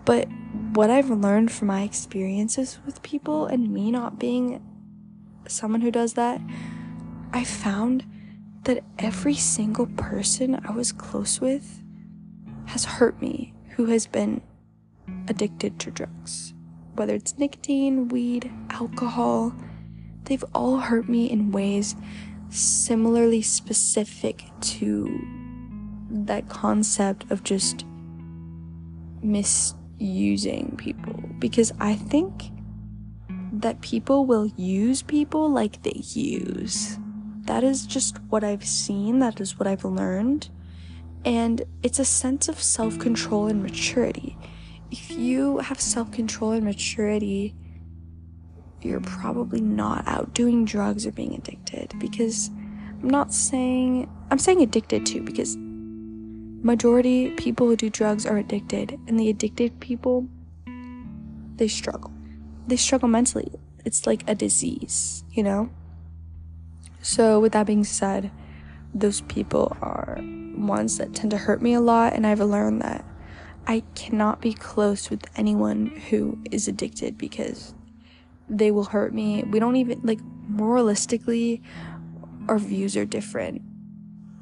but 0.05 0.29
what 0.75 0.91
I've 0.91 1.11
learned 1.11 1.53
from 1.53 1.69
my 1.69 1.83
experiences 1.83 2.79
with 2.85 3.03
people 3.03 3.47
and 3.47 3.73
me 3.73 3.91
not 3.91 4.19
being 4.19 4.63
someone 5.49 5.81
who 5.81 5.91
does 5.91 6.15
that, 6.15 6.41
I 7.33 7.45
found 7.45 8.05
that 8.65 8.83
every 8.99 9.35
single 9.35 9.87
person 9.87 10.61
I 10.67 10.73
was 10.73 10.91
close 10.93 11.41
with 11.41 11.83
has 12.67 12.85
hurt 12.85 13.21
me 13.23 13.55
who 13.77 13.87
has 13.87 14.07
been 14.07 14.43
addicted 15.29 15.79
to 15.81 15.91
drugs. 15.91 16.53
Whether 16.95 17.15
it's 17.15 17.39
nicotine, 17.39 18.09
weed, 18.09 18.51
alcohol, 18.71 19.55
they've 20.25 20.45
all 20.55 20.79
hurt 20.79 21.09
me 21.09 21.31
in 21.31 21.53
ways 21.53 21.95
similarly 22.51 23.43
specific 23.43 24.45
to 24.61 25.46
that 26.11 26.49
concept 26.49 27.31
of 27.31 27.43
just 27.45 27.85
misusing 29.23 30.75
people 30.77 31.15
because 31.39 31.73
I 31.81 31.95
think 31.95 32.51
that 33.53 33.81
people 33.81 34.27
will 34.27 34.47
use 34.57 35.03
people 35.03 35.51
like 35.51 35.83
they 35.83 36.01
use. 36.03 36.99
That 37.43 37.65
is 37.65 37.87
just 37.87 38.19
what 38.29 38.45
I've 38.45 38.65
seen, 38.65 39.21
that 39.21 39.41
is 39.41 39.59
what 39.59 39.67
I've 39.67 39.85
learned. 39.85 40.51
And 41.25 41.63
it's 41.83 41.99
a 41.99 42.05
sense 42.05 42.49
of 42.49 42.61
self 42.61 42.99
control 42.99 43.47
and 43.47 43.63
maturity. 43.63 44.37
If 44.91 45.11
you 45.11 45.59
have 45.59 45.81
self 45.81 46.13
control 46.13 46.53
and 46.53 46.65
maturity, 46.65 47.55
you're 48.83 49.01
probably 49.01 49.61
not 49.61 50.07
out 50.07 50.35
doing 50.35 50.65
drugs 50.65 51.07
or 51.07 51.13
being 51.13 51.35
addicted 51.35 51.95
because 51.99 52.51
I'm 53.03 53.11
not 53.11 53.33
saying, 53.33 54.09
I'm 54.31 54.39
saying 54.39 54.61
addicted 54.63 55.07
too 55.07 55.23
because 55.23 55.57
majority 56.67 57.31
people 57.31 57.69
who 57.69 57.77
do 57.77 57.89
drugs 57.89 58.27
are 58.27 58.37
addicted 58.37 58.99
and 59.07 59.19
the 59.19 59.31
addicted 59.31 59.79
people 59.81 60.27
they 61.57 61.69
struggle. 61.69 62.13
They 62.67 62.77
struggle 62.77 63.09
mentally. 63.09 63.51
It's 63.85 64.07
like 64.07 64.29
a 64.29 64.35
disease 64.35 65.25
you 65.33 65.43
know? 65.43 65.71
So 67.03 67.39
with 67.41 67.53
that 67.53 67.67
being 67.67 67.85
said 67.85 68.31
those 68.95 69.21
people 69.23 69.77
are 69.83 70.19
ones 70.57 70.97
that 70.99 71.15
tend 71.15 71.31
to 71.31 71.37
hurt 71.37 71.61
me 71.61 71.75
a 71.75 71.81
lot 71.81 72.15
and 72.15 72.27
i've 72.27 72.41
learned 72.41 72.81
that 72.81 73.05
i 73.67 73.83
cannot 73.95 74.41
be 74.41 74.55
close 74.55 75.11
with 75.11 75.23
anyone 75.37 75.85
who 76.09 76.39
is 76.51 76.67
addicted 76.67 77.19
because 77.19 77.75
they 78.49 78.71
will 78.71 78.85
hurt 78.85 79.13
me. 79.13 79.43
We 79.45 79.59
don't 79.59 79.77
even 79.77 80.01
like 80.03 80.21
moralistically 80.51 81.63
our 82.49 82.59
views 82.59 82.97
are 82.97 83.05
different. 83.05 83.63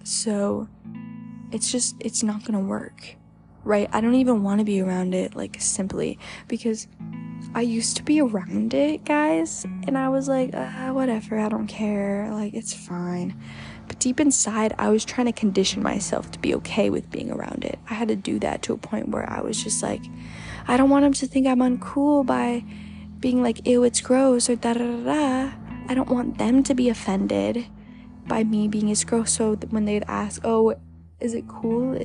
So 0.04 0.68
it's 1.52 1.70
just 1.70 1.96
it's 2.00 2.22
not 2.22 2.44
gonna 2.44 2.60
work 2.60 3.16
right? 3.64 3.88
I 3.92 4.00
don't 4.00 4.14
even 4.14 4.42
want 4.42 4.60
to 4.60 4.64
be 4.64 4.80
around 4.80 5.14
it 5.14 5.34
like 5.34 5.56
simply 5.58 6.18
because 6.48 6.86
i 7.54 7.60
used 7.60 7.96
to 7.96 8.02
be 8.02 8.20
around 8.20 8.72
it 8.72 9.04
guys 9.04 9.64
and 9.86 9.98
i 9.98 10.08
was 10.08 10.28
like 10.28 10.54
uh, 10.54 10.88
whatever 10.90 11.38
i 11.38 11.48
don't 11.48 11.66
care 11.66 12.28
like 12.32 12.54
it's 12.54 12.72
fine. 12.72 13.38
But 13.86 13.98
deep 13.98 14.18
inside 14.18 14.74
i 14.78 14.88
was 14.88 15.04
trying 15.04 15.26
to 15.26 15.32
condition 15.32 15.82
myself 15.82 16.30
to 16.32 16.38
be 16.38 16.54
okay 16.56 16.88
with 16.90 17.10
being 17.10 17.30
around 17.30 17.64
it. 17.64 17.78
I 17.88 17.94
had 17.94 18.08
to 18.08 18.16
do 18.16 18.38
that 18.38 18.62
to 18.62 18.72
a 18.72 18.78
point 18.78 19.08
where 19.08 19.28
i 19.30 19.40
was 19.40 19.62
just 19.62 19.82
like 19.82 20.02
i 20.66 20.76
don't 20.76 20.90
want 20.90 21.04
them 21.04 21.12
to 21.12 21.26
think 21.26 21.46
i'm 21.46 21.60
uncool 21.60 22.24
by 22.24 22.64
being 23.20 23.42
like 23.42 23.66
ew 23.66 23.84
it's 23.84 24.00
gross 24.00 24.48
or 24.48 24.56
da 24.56 24.72
da 24.72 24.84
da 24.84 25.04
da. 25.04 25.52
I 25.86 25.94
don't 25.94 26.08
want 26.08 26.38
them 26.38 26.62
to 26.62 26.74
be 26.74 26.88
offended 26.88 27.66
by 28.26 28.42
me 28.42 28.68
being 28.68 28.90
as 28.90 29.04
gross. 29.04 29.32
So 29.32 29.54
when 29.68 29.84
they'd 29.84 30.04
ask 30.08 30.40
oh 30.44 30.74
is 31.20 31.34
it 31.34 31.46
cool? 31.48 31.98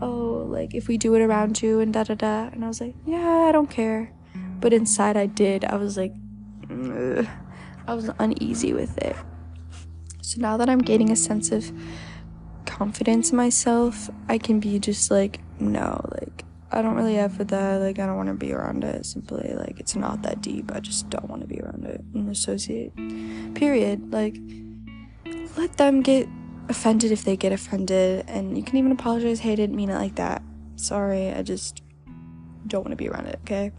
Oh, 0.00 0.46
like 0.48 0.74
if 0.74 0.88
we 0.88 0.96
do 0.96 1.14
it 1.14 1.20
around 1.20 1.62
you 1.62 1.80
and 1.80 1.92
da 1.92 2.04
da 2.04 2.14
da. 2.14 2.48
And 2.52 2.64
I 2.64 2.68
was 2.68 2.80
like, 2.80 2.94
yeah, 3.06 3.46
I 3.48 3.52
don't 3.52 3.70
care. 3.70 4.12
But 4.60 4.72
inside 4.72 5.16
I 5.16 5.26
did. 5.26 5.64
I 5.64 5.76
was 5.76 5.96
like, 5.96 6.12
Ugh. 6.70 7.26
I 7.86 7.94
was 7.94 8.10
uneasy 8.18 8.72
with 8.72 8.96
it. 8.98 9.16
So 10.22 10.40
now 10.40 10.56
that 10.58 10.68
I'm 10.68 10.78
gaining 10.78 11.10
a 11.10 11.16
sense 11.16 11.50
of 11.50 11.72
confidence 12.66 13.30
in 13.30 13.36
myself, 13.36 14.08
I 14.28 14.38
can 14.38 14.60
be 14.60 14.78
just 14.78 15.10
like, 15.10 15.40
no, 15.58 16.00
like, 16.20 16.44
I 16.70 16.82
don't 16.82 16.94
really 16.94 17.16
have 17.16 17.36
with 17.38 17.48
that. 17.48 17.80
Like, 17.80 17.98
I 17.98 18.06
don't 18.06 18.16
want 18.16 18.28
to 18.28 18.34
be 18.34 18.52
around 18.52 18.84
it. 18.84 19.04
Simply, 19.04 19.54
like, 19.54 19.80
it's 19.80 19.96
not 19.96 20.22
that 20.22 20.40
deep. 20.40 20.70
I 20.72 20.78
just 20.78 21.10
don't 21.10 21.28
want 21.28 21.42
to 21.42 21.48
be 21.48 21.60
around 21.60 21.84
it 21.84 22.00
and 22.14 22.30
associate. 22.30 22.94
Period. 23.54 24.12
Like, 24.12 24.36
let 25.56 25.76
them 25.78 26.00
get 26.00 26.28
offended 26.70 27.12
if 27.12 27.24
they 27.24 27.36
get 27.36 27.52
offended, 27.52 28.24
and 28.28 28.56
you 28.56 28.62
can 28.62 28.78
even 28.78 28.92
apologize, 28.92 29.40
hey, 29.40 29.52
I 29.52 29.56
didn't 29.56 29.76
mean 29.76 29.90
it 29.90 29.96
like 29.96 30.14
that. 30.14 30.42
Sorry, 30.76 31.30
I 31.30 31.42
just 31.42 31.82
don't 32.66 32.82
want 32.82 32.92
to 32.92 32.96
be 32.96 33.08
around 33.08 33.26
it, 33.26 33.38
okay? 33.42 33.72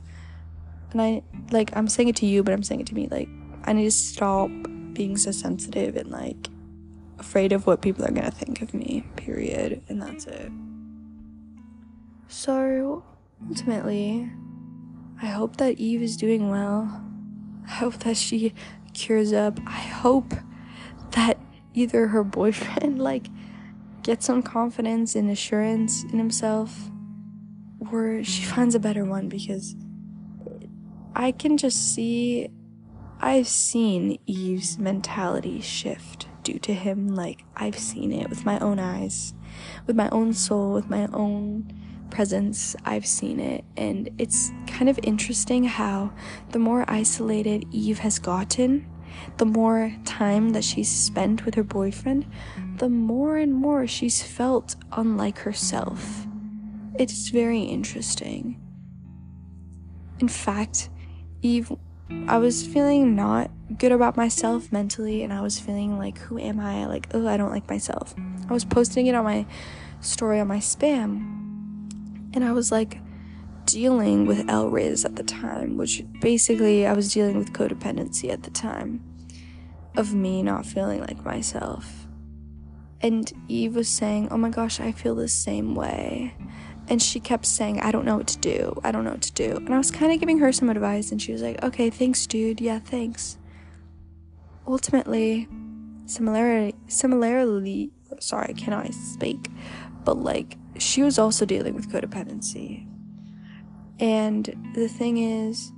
And 0.91 1.01
I, 1.01 1.23
like, 1.51 1.75
I'm 1.75 1.87
saying 1.87 2.09
it 2.09 2.17
to 2.17 2.25
you, 2.25 2.43
but 2.43 2.53
I'm 2.53 2.61
saying 2.61 2.81
it 2.81 2.87
to 2.87 2.95
me. 2.95 3.07
Like, 3.09 3.29
I 3.63 3.73
need 3.73 3.85
to 3.85 3.91
stop 3.91 4.51
being 4.93 5.15
so 5.17 5.31
sensitive 5.31 5.95
and, 5.95 6.11
like, 6.11 6.49
afraid 7.17 7.53
of 7.53 7.65
what 7.65 7.81
people 7.81 8.03
are 8.05 8.11
gonna 8.11 8.29
think 8.29 8.61
of 8.61 8.73
me, 8.73 9.05
period. 9.15 9.81
And 9.87 10.01
that's 10.01 10.25
it. 10.27 10.51
So, 12.27 13.03
ultimately, 13.49 14.29
I 15.21 15.27
hope 15.27 15.57
that 15.57 15.79
Eve 15.79 16.01
is 16.01 16.17
doing 16.17 16.49
well. 16.49 17.03
I 17.67 17.71
hope 17.71 17.99
that 17.99 18.17
she 18.17 18.53
cures 18.93 19.31
up. 19.31 19.59
I 19.65 19.79
hope 19.79 20.33
that 21.11 21.37
either 21.73 22.07
her 22.07 22.23
boyfriend 22.23 22.99
like 23.11 23.27
get 24.03 24.23
some 24.23 24.41
confidence 24.41 25.15
and 25.15 25.29
assurance 25.29 26.03
in 26.05 26.17
himself 26.17 26.89
or 27.91 28.23
she 28.23 28.43
finds 28.53 28.75
a 28.75 28.79
better 28.79 29.05
one 29.05 29.29
because 29.29 29.75
I 31.15 31.31
can 31.31 31.57
just 31.57 31.93
see 31.93 32.49
I've 33.23 33.47
seen 33.47 34.17
Eve's 34.25 34.79
mentality 34.79 35.61
shift 35.61 36.27
due 36.41 36.57
to 36.59 36.73
him. 36.73 37.07
Like, 37.09 37.43
I've 37.55 37.77
seen 37.77 38.11
it 38.11 38.29
with 38.29 38.45
my 38.45 38.57
own 38.57 38.79
eyes, 38.79 39.35
with 39.85 39.95
my 39.95 40.09
own 40.09 40.33
soul, 40.33 40.73
with 40.73 40.89
my 40.89 41.07
own 41.13 41.71
presence. 42.09 42.75
I've 42.83 43.05
seen 43.05 43.39
it. 43.39 43.63
And 43.77 44.09
it's 44.17 44.51
kind 44.65 44.89
of 44.89 44.99
interesting 45.03 45.65
how 45.65 46.11
the 46.49 46.57
more 46.57 46.83
isolated 46.87 47.65
Eve 47.69 47.99
has 47.99 48.17
gotten, 48.17 48.87
the 49.37 49.45
more 49.45 49.93
time 50.05 50.49
that 50.51 50.63
she's 50.63 50.89
spent 50.89 51.45
with 51.45 51.55
her 51.55 51.63
boyfriend, 51.63 52.25
the 52.77 52.89
more 52.89 53.37
and 53.37 53.53
more 53.53 53.87
she's 53.87 54.21
felt 54.21 54.75
unlike 54.91 55.39
herself. 55.39 56.25
It's 56.95 57.29
very 57.29 57.61
interesting. 57.61 58.59
In 60.19 60.27
fact, 60.27 60.89
Eve 61.41 61.71
I 62.27 62.37
was 62.37 62.65
feeling 62.65 63.15
not 63.15 63.51
good 63.77 63.91
about 63.91 64.17
myself 64.17 64.71
mentally, 64.71 65.23
and 65.23 65.31
I 65.31 65.41
was 65.41 65.59
feeling 65.59 65.97
like, 65.97 66.17
who 66.17 66.37
am 66.37 66.59
I? 66.59 66.85
Like, 66.85 67.07
oh, 67.13 67.27
I 67.27 67.37
don't 67.37 67.51
like 67.51 67.69
myself. 67.69 68.13
I 68.49 68.53
was 68.53 68.65
posting 68.65 69.07
it 69.07 69.15
on 69.15 69.23
my 69.23 69.45
story 70.01 70.39
on 70.39 70.47
my 70.47 70.57
spam, 70.57 71.21
and 72.33 72.43
I 72.43 72.51
was 72.51 72.71
like 72.71 72.99
dealing 73.65 74.25
with 74.25 74.47
Elriz 74.47 75.05
at 75.05 75.15
the 75.15 75.23
time, 75.23 75.77
which 75.77 76.03
basically 76.19 76.85
I 76.85 76.93
was 76.93 77.13
dealing 77.13 77.37
with 77.37 77.53
codependency 77.53 78.29
at 78.31 78.43
the 78.43 78.51
time 78.51 79.03
of 79.97 80.13
me 80.13 80.41
not 80.41 80.65
feeling 80.65 81.01
like 81.01 81.23
myself. 81.25 82.07
And 83.01 83.31
Eve 83.47 83.75
was 83.75 83.87
saying, 83.87 84.29
oh 84.29 84.37
my 84.37 84.49
gosh, 84.49 84.79
I 84.79 84.91
feel 84.91 85.15
the 85.15 85.27
same 85.27 85.75
way 85.75 86.35
and 86.91 87.01
she 87.01 87.21
kept 87.21 87.45
saying, 87.45 87.79
I 87.79 87.89
don't 87.89 88.03
know 88.03 88.17
what 88.17 88.27
to 88.27 88.37
do. 88.39 88.77
I 88.83 88.91
don't 88.91 89.05
know 89.05 89.11
what 89.11 89.21
to 89.21 89.31
do. 89.31 89.55
And 89.55 89.73
I 89.73 89.77
was 89.77 89.91
kind 89.91 90.11
of 90.11 90.19
giving 90.19 90.39
her 90.39 90.51
some 90.51 90.69
advice, 90.69 91.11
and 91.13 91.21
she 91.21 91.31
was 91.31 91.41
like, 91.41 91.63
okay, 91.63 91.89
thanks, 91.89 92.27
dude. 92.27 92.59
Yeah, 92.59 92.79
thanks. 92.79 93.37
Ultimately, 94.67 95.47
similarly, 96.05 96.75
similarly, 96.87 97.91
sorry, 98.19 98.53
can 98.55 98.73
I 98.73 98.89
speak, 98.89 99.47
but 100.03 100.17
like, 100.17 100.57
she 100.77 101.01
was 101.01 101.17
also 101.17 101.45
dealing 101.45 101.75
with 101.75 101.89
codependency. 101.89 102.90
And 104.01 104.73
the 104.73 104.87
thing 104.89 105.17
is, 105.17 105.71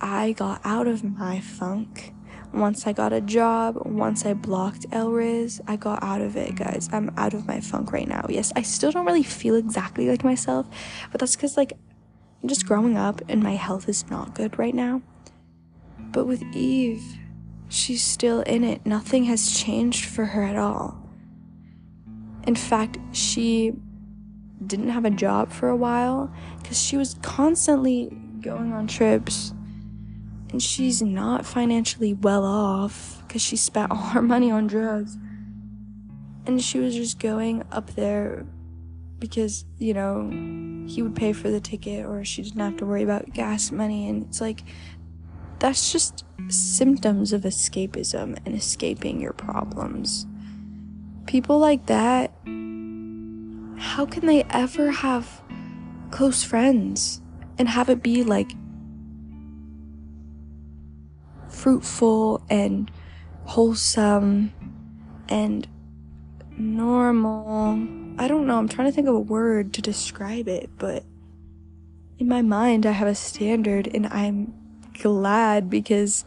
I 0.00 0.32
got 0.32 0.60
out 0.64 0.86
of 0.86 1.02
my 1.02 1.40
funk 1.40 2.12
once 2.52 2.86
I 2.86 2.92
got 2.92 3.12
a 3.12 3.20
job, 3.20 3.76
once 3.84 4.24
I 4.24 4.34
blocked 4.34 4.88
Elriz, 4.90 5.60
I 5.66 5.76
got 5.76 6.02
out 6.02 6.20
of 6.20 6.36
it, 6.36 6.54
guys. 6.54 6.88
I'm 6.92 7.10
out 7.16 7.34
of 7.34 7.46
my 7.46 7.60
funk 7.60 7.92
right 7.92 8.08
now. 8.08 8.24
Yes, 8.28 8.52
I 8.56 8.62
still 8.62 8.90
don't 8.90 9.06
really 9.06 9.22
feel 9.22 9.56
exactly 9.56 10.08
like 10.08 10.24
myself, 10.24 10.66
but 11.10 11.20
that's 11.20 11.36
because, 11.36 11.56
like, 11.56 11.72
I'm 12.42 12.48
just 12.48 12.66
growing 12.66 12.96
up 12.96 13.20
and 13.28 13.42
my 13.42 13.54
health 13.56 13.88
is 13.88 14.08
not 14.10 14.34
good 14.34 14.58
right 14.58 14.74
now. 14.74 15.02
But 15.98 16.26
with 16.26 16.42
Eve, 16.54 17.02
she's 17.68 18.02
still 18.02 18.40
in 18.42 18.64
it. 18.64 18.86
Nothing 18.86 19.24
has 19.24 19.52
changed 19.52 20.04
for 20.04 20.26
her 20.26 20.42
at 20.42 20.56
all. 20.56 21.02
In 22.46 22.54
fact, 22.54 22.98
she 23.12 23.72
didn't 24.64 24.88
have 24.88 25.04
a 25.04 25.10
job 25.10 25.52
for 25.52 25.68
a 25.68 25.76
while 25.76 26.32
because 26.62 26.80
she 26.80 26.96
was 26.96 27.14
constantly 27.22 28.10
going 28.40 28.72
on 28.72 28.86
trips 28.86 29.52
and 30.50 30.62
she's 30.62 31.02
not 31.02 31.44
financially 31.44 32.14
well 32.14 32.44
off 32.44 33.22
because 33.26 33.42
she 33.42 33.56
spent 33.56 33.90
all 33.90 33.96
her 33.96 34.22
money 34.22 34.50
on 34.50 34.66
drugs. 34.66 35.18
And 36.46 36.62
she 36.62 36.78
was 36.78 36.94
just 36.94 37.18
going 37.18 37.64
up 37.72 37.90
there 37.90 38.46
because, 39.18 39.64
you 39.78 39.92
know, 39.92 40.30
he 40.86 41.02
would 41.02 41.16
pay 41.16 41.32
for 41.32 41.50
the 41.50 41.60
ticket 41.60 42.06
or 42.06 42.24
she 42.24 42.42
didn't 42.42 42.60
have 42.60 42.76
to 42.76 42.86
worry 42.86 43.02
about 43.02 43.32
gas 43.32 43.72
money. 43.72 44.08
And 44.08 44.24
it's 44.24 44.40
like, 44.40 44.62
that's 45.58 45.90
just 45.90 46.24
symptoms 46.48 47.32
of 47.32 47.42
escapism 47.42 48.38
and 48.46 48.54
escaping 48.54 49.20
your 49.20 49.32
problems. 49.32 50.26
People 51.26 51.58
like 51.58 51.86
that, 51.86 52.32
how 53.78 54.06
can 54.06 54.26
they 54.26 54.44
ever 54.50 54.90
have 54.90 55.42
close 56.10 56.42
friends 56.42 57.20
and 57.58 57.68
have 57.68 57.88
it 57.88 58.02
be 58.02 58.22
like 58.22 58.52
fruitful 61.48 62.42
and 62.48 62.90
wholesome 63.44 64.52
and 65.28 65.66
normal. 66.56 67.72
I 68.18 68.28
don't 68.28 68.46
know, 68.46 68.58
I'm 68.58 68.68
trying 68.68 68.88
to 68.88 68.92
think 68.92 69.08
of 69.08 69.14
a 69.14 69.20
word 69.20 69.72
to 69.74 69.82
describe 69.82 70.48
it, 70.48 70.70
but 70.78 71.04
in 72.18 72.28
my 72.28 72.42
mind, 72.42 72.86
I 72.86 72.92
have 72.92 73.08
a 73.08 73.14
standard 73.14 73.88
and 73.92 74.06
I'm 74.06 74.54
glad 74.94 75.68
because 75.68 76.24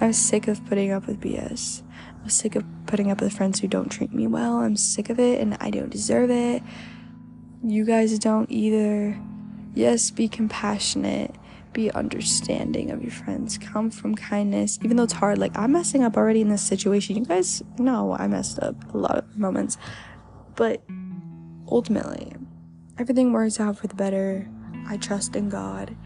I'm 0.00 0.12
sick 0.12 0.46
of 0.46 0.64
putting 0.66 0.92
up 0.92 1.06
with 1.06 1.20
BS. 1.20 1.82
I'm 2.22 2.28
sick 2.28 2.54
of 2.54 2.64
putting 2.86 3.10
up 3.10 3.20
with 3.20 3.32
friends 3.32 3.58
who 3.58 3.66
don't 3.66 3.88
treat 3.88 4.12
me 4.12 4.28
well. 4.28 4.58
I'm 4.58 4.76
sick 4.76 5.10
of 5.10 5.18
it 5.18 5.40
and 5.40 5.56
I 5.60 5.70
don't 5.70 5.90
deserve 5.90 6.30
it. 6.30 6.62
You 7.64 7.84
guys 7.84 8.16
don't 8.18 8.48
either. 8.50 9.20
Yes, 9.74 10.10
be 10.12 10.28
compassionate. 10.28 11.34
Be 11.72 11.90
understanding 11.90 12.92
of 12.92 13.02
your 13.02 13.10
friends. 13.10 13.58
Come 13.58 13.90
from 13.90 14.14
kindness. 14.14 14.78
Even 14.84 14.96
though 14.96 15.02
it's 15.02 15.14
hard 15.14 15.38
like 15.38 15.56
i'm 15.58 15.72
messing 15.72 16.04
up 16.04 16.16
already 16.16 16.40
in 16.40 16.48
this 16.48 16.62
situation. 16.62 17.16
You 17.16 17.24
guys 17.24 17.62
know 17.78 18.14
i 18.16 18.28
messed 18.28 18.60
up 18.60 18.94
a 18.94 18.98
lot 18.98 19.18
of 19.18 19.36
moments. 19.36 19.76
But 20.54 20.84
ultimately 21.68 22.34
everything 22.98 23.32
works 23.32 23.58
out 23.58 23.78
for 23.78 23.88
the 23.88 23.96
better. 23.96 24.48
I 24.86 24.96
trust 24.96 25.34
in 25.34 25.48
god. 25.48 25.96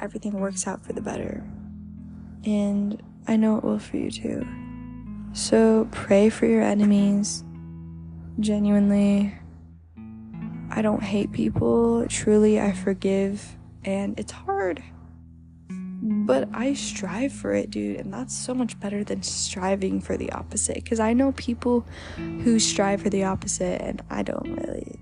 Everything 0.00 0.40
works 0.40 0.66
out 0.66 0.82
for 0.86 0.94
the 0.94 1.02
better. 1.02 1.44
And 2.46 3.02
i 3.26 3.36
know 3.36 3.58
it 3.58 3.64
will 3.64 3.78
for 3.78 3.98
you 3.98 4.10
too 4.10 4.46
so 5.36 5.86
pray 5.92 6.30
for 6.30 6.46
your 6.46 6.62
enemies 6.62 7.44
genuinely 8.40 9.34
i 10.70 10.80
don't 10.80 11.02
hate 11.02 11.30
people 11.30 12.06
truly 12.08 12.58
i 12.58 12.72
forgive 12.72 13.54
and 13.84 14.18
it's 14.18 14.32
hard 14.32 14.82
but 16.08 16.48
I 16.52 16.74
strive 16.74 17.32
for 17.32 17.52
it, 17.52 17.70
dude, 17.70 17.98
and 17.98 18.12
that's 18.12 18.36
so 18.36 18.54
much 18.54 18.78
better 18.78 19.02
than 19.02 19.22
striving 19.24 20.00
for 20.00 20.16
the 20.16 20.30
opposite. 20.30 20.76
Because 20.76 21.00
I 21.00 21.14
know 21.14 21.32
people 21.32 21.84
who 22.16 22.60
strive 22.60 23.02
for 23.02 23.10
the 23.10 23.24
opposite, 23.24 23.80
and 23.82 24.02
I 24.08 24.22
don't 24.22 24.52
really 24.54 25.00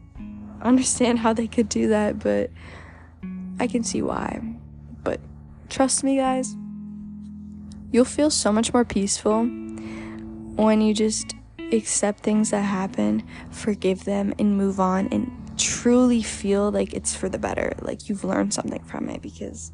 understand 0.62 1.18
how 1.18 1.34
they 1.34 1.46
could 1.46 1.68
do 1.68 1.88
that, 1.88 2.20
but 2.20 2.50
I 3.60 3.66
can 3.66 3.84
see 3.84 4.00
why. 4.00 4.40
But 5.02 5.20
trust 5.68 6.04
me, 6.04 6.16
guys, 6.16 6.56
you'll 7.90 8.06
feel 8.06 8.30
so 8.30 8.50
much 8.50 8.72
more 8.72 8.84
peaceful 8.86 9.44
when 10.56 10.80
you 10.80 10.94
just 10.94 11.34
accept 11.72 12.20
things 12.20 12.50
that 12.50 12.62
happen, 12.62 13.22
forgive 13.50 14.04
them, 14.04 14.34
and 14.38 14.56
move 14.56 14.80
on, 14.80 15.08
and 15.08 15.30
truly 15.58 16.22
feel 16.22 16.70
like 16.70 16.92
it's 16.92 17.14
for 17.14 17.28
the 17.28 17.38
better. 17.38 17.74
Like 17.80 18.08
you've 18.08 18.24
learned 18.24 18.54
something 18.54 18.82
from 18.84 19.08
it 19.08 19.22
because 19.22 19.72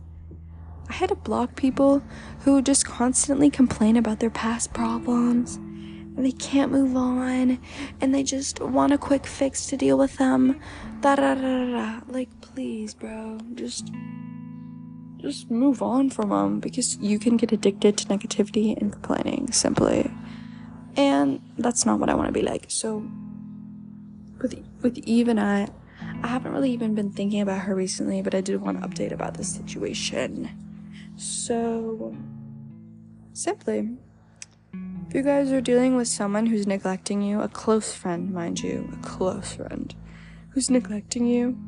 I 0.88 0.94
had 0.94 1.10
to 1.10 1.14
block 1.14 1.56
people 1.56 2.02
who 2.40 2.60
just 2.62 2.84
constantly 2.84 3.50
complain 3.50 3.96
about 3.96 4.20
their 4.20 4.30
past 4.30 4.72
problems 4.72 5.56
and 5.56 6.24
they 6.24 6.32
can't 6.32 6.72
move 6.72 6.96
on 6.96 7.60
and 8.00 8.14
they 8.14 8.22
just 8.22 8.60
want 8.60 8.92
a 8.92 8.98
quick 8.98 9.26
fix 9.26 9.66
to 9.66 9.76
deal 9.76 9.96
with 9.96 10.16
them. 10.18 10.60
Da 11.00 11.16
da 11.16 11.34
da 11.34 11.64
da. 11.66 12.00
Like, 12.08 12.28
please, 12.40 12.94
bro, 12.94 13.38
just 13.54 13.90
just 15.18 15.50
move 15.50 15.82
on 15.82 16.10
from 16.10 16.30
them 16.30 16.60
because 16.60 16.96
you 16.96 17.18
can 17.18 17.36
get 17.36 17.52
addicted 17.52 17.98
to 17.98 18.06
negativity 18.06 18.76
and 18.80 18.92
complaining 18.92 19.52
simply. 19.52 20.10
And 20.96 21.40
that's 21.58 21.86
not 21.86 22.00
what 22.00 22.08
I 22.08 22.14
want 22.14 22.28
to 22.28 22.32
be 22.32 22.42
like. 22.42 22.66
So 22.68 23.06
with 24.40 24.62
with 24.82 24.98
Eve 24.98 25.28
and 25.28 25.40
I, 25.40 25.68
I 26.22 26.28
haven't 26.28 26.52
really 26.52 26.72
even 26.72 26.94
been 26.94 27.10
thinking 27.10 27.40
about 27.40 27.60
her 27.60 27.74
recently, 27.74 28.22
but 28.22 28.34
I 28.34 28.40
did 28.40 28.60
want 28.60 28.80
to 28.80 28.88
update 28.88 29.12
about 29.12 29.34
this 29.34 29.48
situation. 29.48 30.50
So, 31.16 32.16
simply, 33.32 33.90
if 34.72 35.14
you 35.14 35.22
guys 35.22 35.52
are 35.52 35.60
dealing 35.60 35.96
with 35.96 36.08
someone 36.08 36.46
who's 36.46 36.66
neglecting 36.66 37.20
you, 37.20 37.40
a 37.40 37.48
close 37.48 37.92
friend, 37.92 38.32
mind 38.32 38.60
you, 38.60 38.88
a 38.92 39.06
close 39.06 39.54
friend 39.54 39.94
who's 40.50 40.70
neglecting 40.70 41.26
you, 41.26 41.58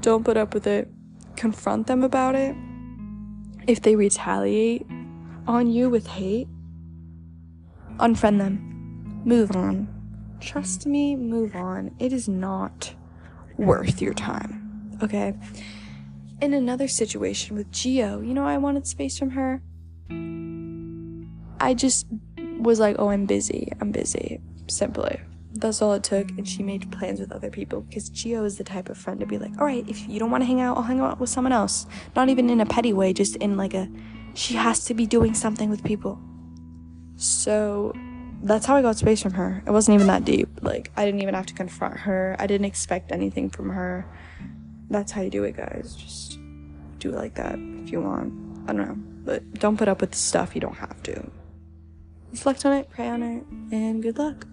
don't 0.00 0.24
put 0.24 0.36
up 0.36 0.54
with 0.54 0.66
it. 0.66 0.88
Confront 1.36 1.86
them 1.86 2.02
about 2.02 2.34
it. 2.34 2.56
If 3.66 3.82
they 3.82 3.94
retaliate 3.94 4.86
on 5.46 5.70
you 5.70 5.88
with 5.88 6.06
hate, 6.06 6.48
unfriend 8.02 8.38
them. 8.38 9.22
Move 9.24 9.56
on. 9.56 9.88
Trust 10.40 10.86
me, 10.86 11.16
move 11.16 11.54
on. 11.54 11.94
It 11.98 12.12
is 12.12 12.28
not 12.28 12.94
worth 13.56 14.02
your 14.02 14.14
time. 14.14 14.98
Okay? 15.02 15.34
in 16.42 16.52
another 16.52 16.88
situation 16.88 17.56
with 17.56 17.70
Geo, 17.70 18.20
you 18.20 18.34
know, 18.34 18.44
I 18.44 18.58
wanted 18.58 18.86
space 18.86 19.16
from 19.16 19.30
her. 19.30 19.62
I 21.60 21.72
just 21.72 22.06
was 22.58 22.80
like, 22.80 22.96
oh, 22.98 23.10
I'm 23.10 23.26
busy. 23.26 23.72
I'm 23.80 23.92
busy. 23.92 24.40
Simply. 24.66 25.20
that's 25.54 25.80
all 25.80 25.92
it 25.92 26.02
took. 26.02 26.30
And 26.30 26.48
she 26.48 26.64
made 26.64 26.90
plans 26.90 27.20
with 27.20 27.30
other 27.30 27.50
people 27.50 27.82
because 27.82 28.08
Geo 28.08 28.44
is 28.44 28.58
the 28.58 28.64
type 28.64 28.88
of 28.88 28.98
friend 28.98 29.20
to 29.20 29.26
be 29.26 29.38
like, 29.38 29.52
all 29.60 29.66
right, 29.66 29.88
if 29.88 30.08
you 30.08 30.18
don't 30.18 30.32
want 30.32 30.42
to 30.42 30.46
hang 30.46 30.60
out, 30.60 30.76
I'll 30.76 30.82
hang 30.82 30.98
out 30.98 31.20
with 31.20 31.30
someone 31.30 31.52
else. 31.52 31.86
Not 32.16 32.28
even 32.28 32.50
in 32.50 32.60
a 32.60 32.66
petty 32.66 32.92
way, 32.92 33.12
just 33.12 33.36
in 33.36 33.56
like 33.56 33.74
a, 33.74 33.88
she 34.34 34.54
has 34.54 34.84
to 34.86 34.94
be 34.94 35.06
doing 35.06 35.34
something 35.34 35.70
with 35.70 35.84
people. 35.84 36.20
So 37.22 37.92
that's 38.42 38.66
how 38.66 38.74
I 38.74 38.82
got 38.82 38.96
space 38.96 39.22
from 39.22 39.34
her. 39.34 39.62
It 39.64 39.70
wasn't 39.70 39.94
even 39.94 40.08
that 40.08 40.24
deep. 40.24 40.48
Like, 40.60 40.90
I 40.96 41.04
didn't 41.04 41.22
even 41.22 41.34
have 41.34 41.46
to 41.46 41.54
confront 41.54 41.98
her. 41.98 42.34
I 42.40 42.48
didn't 42.48 42.64
expect 42.64 43.12
anything 43.12 43.48
from 43.48 43.70
her. 43.70 44.04
That's 44.90 45.12
how 45.12 45.22
you 45.22 45.30
do 45.30 45.44
it, 45.44 45.56
guys. 45.56 45.94
Just 45.94 46.40
do 46.98 47.10
it 47.10 47.14
like 47.14 47.34
that 47.34 47.54
if 47.54 47.92
you 47.92 48.00
want. 48.00 48.32
I 48.68 48.72
don't 48.72 48.86
know. 48.88 48.96
But 49.24 49.54
don't 49.54 49.76
put 49.76 49.86
up 49.86 50.00
with 50.00 50.16
stuff 50.16 50.56
you 50.56 50.60
don't 50.60 50.74
have 50.74 51.00
to. 51.04 51.30
Reflect 52.32 52.66
on 52.66 52.72
it, 52.72 52.90
pray 52.90 53.08
on 53.08 53.22
it, 53.22 53.44
and 53.70 54.02
good 54.02 54.18
luck. 54.18 54.46